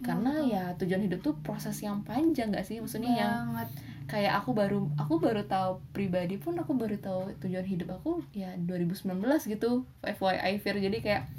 Karena 0.00 0.38
ya 0.46 0.64
tujuan 0.78 1.02
hidup 1.02 1.20
tuh 1.20 1.34
proses 1.42 1.76
yang 1.82 2.06
panjang 2.06 2.54
nggak 2.54 2.64
sih? 2.64 2.78
Maksudnya 2.78 3.10
yang 3.10 3.52
banget 3.52 3.68
kayak 4.10 4.42
aku 4.42 4.50
baru 4.50 4.90
aku 4.98 5.22
baru 5.22 5.46
tahu 5.46 5.78
pribadi 5.94 6.34
pun 6.34 6.58
aku 6.58 6.74
baru 6.74 6.98
tahu 6.98 7.30
tujuan 7.46 7.62
hidup 7.62 7.94
aku 8.02 8.26
ya 8.34 8.58
2019 8.58 9.06
gitu 9.46 9.86
FYI 10.02 10.58
Fir. 10.58 10.82
Jadi 10.82 10.98
kayak 10.98 11.30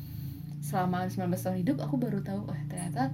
selama 0.63 1.11
19 1.11 1.27
tahun 1.35 1.57
hidup 1.67 1.77
aku 1.83 1.99
baru 1.99 2.23
tahu 2.23 2.47
oh 2.47 2.59
ternyata 2.71 3.11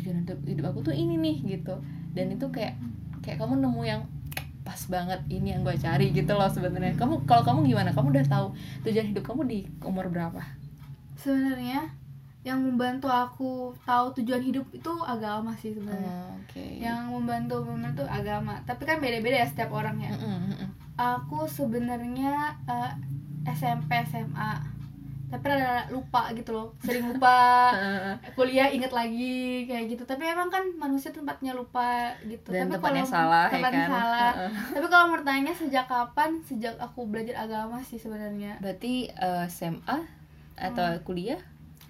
tujuan 0.00 0.24
hidup, 0.24 0.38
hidup 0.48 0.64
aku 0.72 0.88
tuh 0.88 0.96
ini 0.96 1.20
nih 1.20 1.60
gitu. 1.60 1.76
Dan 2.16 2.32
itu 2.32 2.48
kayak 2.48 2.80
kayak 3.20 3.36
kamu 3.36 3.60
nemu 3.60 3.82
yang 3.84 4.02
pas 4.62 4.78
banget 4.88 5.20
ini 5.28 5.52
yang 5.52 5.60
gue 5.66 5.76
cari 5.76 6.08
gitu 6.16 6.32
loh 6.32 6.48
sebenarnya. 6.48 6.96
Kamu 6.96 7.28
kalau 7.28 7.44
kamu 7.44 7.68
gimana? 7.68 7.92
Kamu 7.92 8.08
udah 8.08 8.24
tahu 8.24 8.46
tujuan 8.88 9.12
hidup 9.12 9.28
kamu 9.28 9.44
di 9.44 9.58
umur 9.84 10.08
berapa? 10.08 10.40
Sebenarnya 11.20 11.92
yang 12.42 12.58
membantu 12.58 13.06
aku 13.06 13.70
tahu 13.86 14.10
tujuan 14.18 14.42
hidup 14.42 14.66
itu 14.74 14.92
agama 15.06 15.54
sih 15.54 15.70
sebenarnya. 15.70 16.10
Oh, 16.10 16.34
oke. 16.42 16.64
Yang 16.82 17.00
membantu 17.14 17.56
membantu 17.62 18.02
agama. 18.10 18.58
Tapi 18.66 18.82
kan 18.82 18.98
beda-beda 18.98 19.42
ya 19.42 19.46
setiap 19.46 19.70
orang 19.70 19.98
ya. 20.02 20.10
Mm-mm. 20.10 20.70
aku 20.92 21.48
sebenarnya 21.48 22.52
eh, 22.68 22.92
SMP 23.48 23.96
SMA 24.04 24.72
tapi 25.32 25.48
rada 25.48 25.88
lupa 25.88 26.28
gitu 26.36 26.52
loh. 26.52 26.68
Sering 26.84 27.08
lupa. 27.08 27.72
Kuliah 28.36 28.68
inget 28.68 28.92
lagi 28.92 29.64
kayak 29.64 29.96
gitu. 29.96 30.04
Tapi 30.04 30.28
emang 30.28 30.52
kan 30.52 30.60
manusia 30.76 31.08
tempatnya 31.08 31.56
lupa 31.56 32.12
gitu. 32.28 32.52
Dan 32.52 32.68
tapi 32.68 32.76
tempatnya 32.76 33.04
kalau 33.08 33.16
salah 33.16 33.46
ya 33.48 33.54
tempatnya 33.56 33.86
kan? 33.88 33.92
salah. 33.96 34.32
Tapi 34.76 34.86
kalau 34.92 35.04
mau 35.08 35.24
tanya 35.24 35.52
sejak 35.56 35.88
kapan 35.88 36.36
sejak 36.44 36.76
aku 36.76 37.08
belajar 37.08 37.48
agama 37.48 37.80
sih 37.80 37.96
sebenarnya? 37.96 38.60
Berarti 38.60 39.08
eh, 39.08 39.46
SMA 39.48 39.98
atau 40.52 40.84
kuliah 41.08 41.40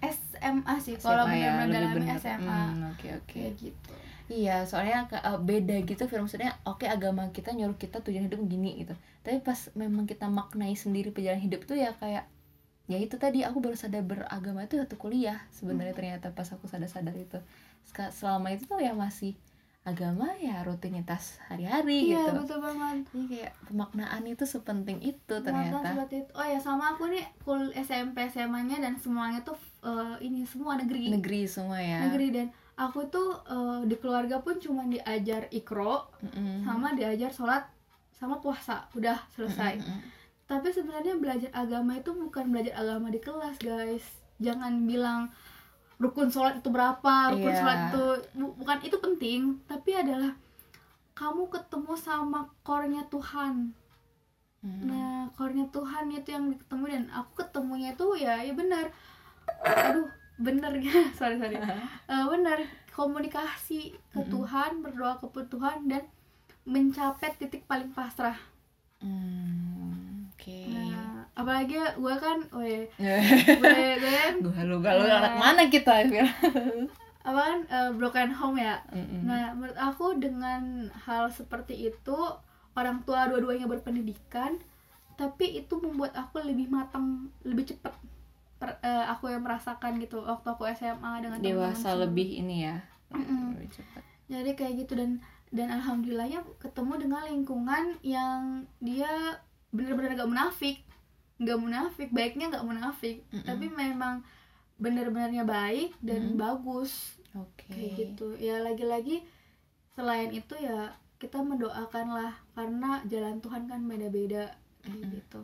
SMA 0.02 0.74
sih 0.78 0.94
kalau 0.98 1.24
ya, 1.26 1.54
benar-benar 1.62 1.94
dalamnya 1.94 2.14
bener. 2.14 2.20
SMA 2.20 2.60
Hmm, 2.68 2.90
oke 2.90 3.08
oke 3.22 3.32
kayak 3.32 3.54
gitu 3.56 3.92
Iya, 4.32 4.64
soalnya 4.64 5.04
uh, 5.12 5.36
beda 5.36 5.84
gitu 5.84 6.08
Fir. 6.08 6.24
maksudnya 6.24 6.56
oke 6.64 6.88
agama 6.88 7.28
kita 7.30 7.52
nyuruh 7.52 7.76
kita 7.76 8.00
tujuan 8.00 8.26
hidup 8.26 8.40
gini 8.46 8.80
gitu. 8.80 8.94
Tapi 9.20 9.44
pas 9.44 9.68
memang 9.76 10.08
kita 10.08 10.24
maknai 10.32 10.72
sendiri 10.72 11.12
perjalanan 11.12 11.42
hidup 11.42 11.68
tuh 11.68 11.76
ya 11.76 11.92
kayak 12.00 12.24
ya 12.88 12.96
itu 12.96 13.20
tadi 13.20 13.44
aku 13.44 13.60
baru 13.60 13.76
sadar 13.76 14.00
beragama 14.02 14.64
itu 14.64 14.80
waktu 14.80 14.96
kuliah 14.96 15.36
sebenarnya 15.52 15.92
ternyata 15.92 16.32
pas 16.32 16.48
aku 16.48 16.64
sadar-sadar 16.64 17.12
itu. 17.12 17.36
Selama 18.10 18.48
itu 18.50 18.64
tuh 18.64 18.80
ya 18.80 18.96
masih 18.96 19.36
agama 19.82 20.30
ya 20.38 20.62
rutinitas 20.62 21.42
hari-hari 21.50 22.14
iya 22.14 22.22
gitu. 22.24 22.38
betul 22.38 22.58
banget 22.62 23.02
Jadi 23.10 23.24
kayak 23.28 23.52
pemaknaan 23.66 24.22
itu 24.24 24.44
sepenting 24.46 25.02
itu 25.02 25.34
Ternyata 25.36 25.82
ternyata. 25.82 25.88
seperti 25.92 26.14
itu. 26.24 26.30
Oh 26.32 26.46
ya 26.46 26.56
sama 26.56 26.94
aku 26.94 27.10
nih 27.10 27.26
kul 27.42 27.60
SMP 27.76 28.30
SMA-nya 28.30 28.78
dan 28.78 28.94
semuanya 28.96 29.42
tuh 29.42 29.58
eh, 29.82 30.16
ini 30.20 30.42
semua 30.42 30.74
negeri. 30.74 31.10
Negeri 31.10 31.42
semua 31.44 31.76
ya. 31.76 32.06
Negeri 32.06 32.26
dan 32.30 32.46
aku 32.74 33.04
tuh 33.06 33.42
eh, 33.44 33.80
di 33.84 33.96
keluarga 33.96 34.38
pun 34.38 34.56
cuma 34.56 34.82
diajar 34.84 35.46
ikro 35.50 36.08
Mm-mm. 36.20 36.62
sama 36.62 36.92
diajar 36.92 37.28
sholat 37.28 37.64
sama 38.12 38.38
puasa 38.38 38.88
udah 38.92 39.18
selesai 39.28 39.76
Mm-mm. 39.76 40.00
tapi 40.44 40.68
sebenarnya 40.68 41.14
belajar 41.14 41.50
agama 41.52 41.94
itu 41.94 42.10
bukan 42.10 42.48
belajar 42.48 42.72
agama 42.76 43.06
di 43.06 43.18
kelas 43.18 43.58
guys 43.58 44.02
jangan 44.38 44.84
bilang 44.84 45.28
rukun 45.96 46.26
sholat 46.26 46.56
itu 46.56 46.68
berapa 46.68 47.14
rukun 47.30 47.50
Iya. 47.50 47.58
sholat 47.58 47.78
itu 47.86 48.04
bu- 48.32 48.56
bukan 48.56 48.78
itu 48.80 48.96
penting 48.96 49.40
tapi 49.62 49.90
adalah 49.92 50.32
kamu 51.12 51.46
ketemu 51.48 51.92
sama 51.94 52.40
core-nya 52.62 53.04
Tuhan 53.06 53.76
Mm. 54.60 54.80
nah 54.86 55.26
core-nya 55.32 55.66
Tuhan 55.68 56.06
itu 56.08 56.28
yang 56.30 56.54
ketemu 56.54 56.84
dan 56.88 57.04
aku 57.12 57.30
ketemunya 57.36 57.92
itu 57.92 58.06
ya 58.14 58.38
ya 58.38 58.54
benar 58.54 58.94
aduh 59.62 60.08
bener 60.38 60.72
ya. 60.78 60.96
Sorry 61.18 61.36
sorry. 61.38 61.56
Eh, 61.56 62.24
benar 62.32 62.58
komunikasi 62.92 63.80
ke 64.12 64.20
Mm-mm. 64.20 64.28
Tuhan 64.28 64.70
berdoa 64.84 65.16
ke 65.16 65.26
Tuhan 65.48 65.88
dan 65.88 66.04
mencapai 66.68 67.32
titik 67.40 67.64
paling 67.64 67.90
pasrah. 67.90 68.36
Hmm, 69.02 70.30
Oke. 70.30 70.62
nah 70.70 71.26
apalagi 71.34 71.74
gue 71.74 72.14
kan 72.20 72.38
Gue 72.52 72.86
gue 73.58 73.78
gue 74.38 74.52
kan 74.52 74.64
lu 74.70 74.78
galau 74.78 75.06
anak 75.08 75.34
mana 75.34 75.62
kita 75.66 76.06
Fir? 76.06 76.26
apa 77.26 77.40
kan? 77.40 77.58
Eh, 77.66 77.90
broken 77.98 78.30
home 78.34 78.58
ya. 78.60 78.78
Mm-mm. 78.92 79.26
nah 79.26 79.50
menurut 79.54 79.78
aku 79.78 80.18
dengan 80.18 80.90
hal 81.06 81.30
seperti 81.30 81.90
itu 81.90 82.18
orang 82.78 83.02
tua 83.06 83.26
dua-duanya 83.30 83.66
berpendidikan 83.66 84.58
tapi 85.18 85.60
itu 85.60 85.74
membuat 85.78 86.12
aku 86.16 86.40
lebih 86.42 86.66
matang 86.72 87.30
lebih 87.44 87.68
cepat 87.74 87.94
Per- 88.62 88.78
eh, 88.78 89.04
aku 89.10 89.26
yang 89.26 89.42
merasakan 89.42 89.98
gitu 89.98 90.22
waktu 90.22 90.46
aku 90.46 90.62
SMA 90.70 91.18
dengan 91.18 91.42
Dewasa 91.42 91.98
lebih 91.98 92.38
ini 92.38 92.70
ya. 92.70 92.78
Lebih 93.10 93.68
cepat. 93.68 94.02
jadi 94.30 94.50
kayak 94.54 94.74
gitu 94.86 94.96
dan 94.96 95.18
dan 95.52 95.68
alhamdulillahnya 95.68 96.40
ketemu 96.56 96.94
dengan 96.96 97.22
lingkungan 97.28 97.84
yang 98.00 98.64
dia 98.80 99.36
bener-bener 99.68 100.16
gak 100.16 100.30
munafik 100.30 100.80
nggak 101.36 101.58
munafik 101.58 102.08
baiknya 102.08 102.48
nggak 102.48 102.64
munafik 102.64 103.20
Mm-mm. 103.28 103.44
tapi 103.44 103.66
memang 103.68 104.22
bener-benernya 104.78 105.44
baik 105.44 105.92
dan 106.00 106.32
Mm-mm. 106.32 106.40
bagus 106.40 107.18
Oke. 107.34 107.68
kayak 107.68 107.90
gitu 107.98 108.32
ya 108.38 108.62
lagi-lagi 108.62 109.20
selain 109.92 110.32
itu 110.32 110.54
ya 110.56 110.94
kita 111.18 111.42
mendoakan 111.42 112.06
lah 112.08 112.32
karena 112.54 113.04
jalan 113.04 113.36
Tuhan 113.42 113.68
kan 113.68 113.84
beda-beda 113.84 114.54
kayak 114.80 114.96
Mm-mm. 114.96 115.16
gitu 115.20 115.40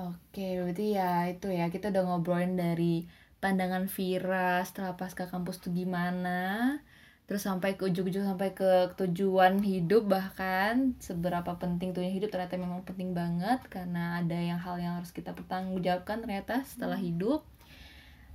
Oke, 0.00 0.56
berarti 0.56 0.96
ya 0.96 1.28
itu 1.28 1.52
ya 1.52 1.68
kita 1.68 1.92
udah 1.92 2.02
ngobrolin 2.08 2.56
dari 2.56 3.04
pandangan 3.42 3.84
Vira 3.84 4.64
setelah 4.64 4.96
pasca 4.96 5.28
kampus 5.28 5.60
tuh 5.60 5.72
gimana, 5.76 6.80
terus 7.28 7.44
sampai 7.44 7.76
ke 7.76 7.84
ujung-ujung 7.84 8.24
sampai 8.24 8.56
ke 8.56 8.96
tujuan 8.96 9.60
hidup 9.60 10.08
bahkan 10.08 10.96
seberapa 11.04 11.52
penting 11.60 11.92
tujuan 11.92 12.16
hidup 12.16 12.32
ternyata 12.32 12.56
memang 12.56 12.80
penting 12.88 13.12
banget 13.12 13.60
karena 13.68 14.24
ada 14.24 14.38
yang 14.40 14.56
hal 14.56 14.80
yang 14.80 14.96
harus 14.96 15.12
kita 15.12 15.36
pertanggungjawabkan 15.36 16.24
ternyata 16.24 16.64
setelah 16.64 16.96
hidup. 16.96 17.44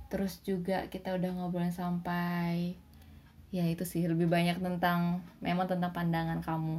Terus 0.06 0.38
juga 0.46 0.86
kita 0.86 1.18
udah 1.18 1.30
ngobrolin 1.34 1.74
sampai 1.74 2.78
ya 3.50 3.66
itu 3.66 3.82
sih 3.82 4.06
lebih 4.06 4.30
banyak 4.30 4.62
tentang 4.62 5.18
memang 5.42 5.66
tentang 5.66 5.90
pandangan 5.90 6.38
kamu 6.46 6.78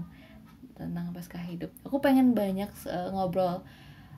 tentang 0.80 1.12
pasca 1.12 1.40
hidup. 1.44 1.76
Aku 1.84 2.00
pengen 2.00 2.32
banyak 2.32 2.72
eh, 2.88 3.10
ngobrol 3.12 3.68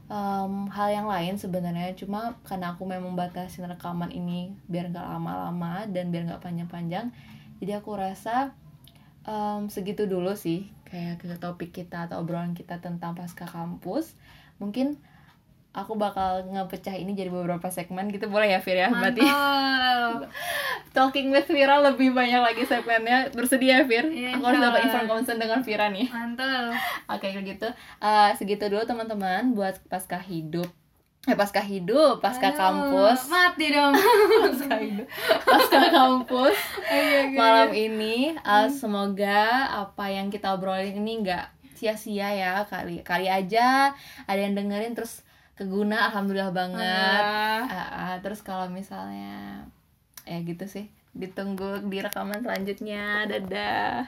em, 0.09 0.53
hal 0.73 0.89
yang 0.89 1.07
lain 1.07 1.37
sebenarnya 1.37 1.93
cuma 1.93 2.35
karena 2.43 2.73
aku 2.73 2.83
memang 2.83 3.13
batasin 3.13 3.69
rekaman 3.69 4.09
ini 4.09 4.57
biar 4.65 4.89
nggak 4.89 5.05
lama-lama 5.05 5.85
dan 5.87 6.09
biar 6.09 6.25
nggak 6.27 6.41
panjang-panjang 6.41 7.13
jadi 7.61 7.79
aku 7.79 7.95
rasa 7.95 8.51
em, 9.23 9.69
segitu 9.69 10.09
dulu 10.09 10.33
sih 10.33 10.67
kayak 10.89 11.21
ke 11.21 11.37
topik 11.37 11.69
kita 11.69 12.09
atau 12.09 12.25
obrolan 12.25 12.57
kita 12.57 12.81
tentang 12.81 13.13
pasca 13.13 13.45
kampus. 13.45 14.17
Mungkin 14.57 14.97
aku 15.69 15.93
bakal 15.95 16.43
ngepecah 16.49 16.97
ini 16.97 17.13
jadi 17.13 17.29
beberapa 17.29 17.69
segmen 17.69 18.09
gitu. 18.09 18.25
Boleh 18.27 18.57
ya 18.57 18.59
Fir 18.59 18.77
ya? 18.77 18.89
Berarti 18.89 19.21
talking 20.97 21.29
with 21.29 21.45
Vira 21.47 21.77
lebih 21.79 22.11
banyak 22.11 22.41
lagi 22.41 22.63
segmennya. 22.65 23.29
Bersedia 23.31 23.85
Fir? 23.85 24.09
Iya, 24.09 24.37
aku 24.37 24.43
harus 24.49 24.61
dapat 24.61 24.79
inform 24.89 25.07
concern 25.07 25.37
dengan 25.37 25.61
Vira 25.61 25.87
nih. 25.93 26.09
Mantap 26.09 26.73
Oke 27.09 27.29
kalau 27.29 27.45
gitu. 27.45 27.67
Eh, 28.01 28.29
segitu 28.35 28.65
dulu 28.67 28.83
teman-teman 28.85 29.53
buat 29.53 29.77
pasca 29.87 30.17
hidup. 30.17 30.67
Eh 31.27 31.35
pasca 31.35 31.59
hidup 31.59 32.23
pasca 32.23 32.49
Aduh, 32.49 32.57
kampus. 32.57 33.27
mati 33.27 33.75
dong. 33.75 33.91
Pasca 34.49 34.75
hidup. 34.79 35.07
Pasca 35.45 35.79
kampus. 35.91 36.57
Iya, 36.89 37.29
iya. 37.29 37.37
malam 37.37 37.69
ini 37.69 38.33
Eh, 38.33 38.67
semoga 38.73 39.69
apa 39.69 40.09
yang 40.09 40.33
kita 40.33 40.49
obrolin 40.57 40.95
ini 40.97 41.21
nggak 41.21 41.45
sia-sia 41.77 42.33
ya. 42.33 42.53
Kali 42.65 43.05
kali 43.05 43.29
aja 43.29 43.93
ada 44.25 44.39
yang 44.39 44.57
dengerin 44.57 44.97
terus 44.97 45.21
keguna 45.59 46.07
alhamdulillah 46.07 46.55
banget. 46.55 47.23
Ah, 47.67 47.67
ah, 47.91 48.15
terus 48.23 48.39
kalau 48.39 48.71
misalnya 48.71 49.67
ya 50.23 50.39
gitu 50.47 50.63
sih. 50.71 50.87
Ditunggu 51.11 51.83
di 51.91 51.99
rekaman 51.99 52.39
selanjutnya. 52.39 53.27
Dadah 53.27 54.07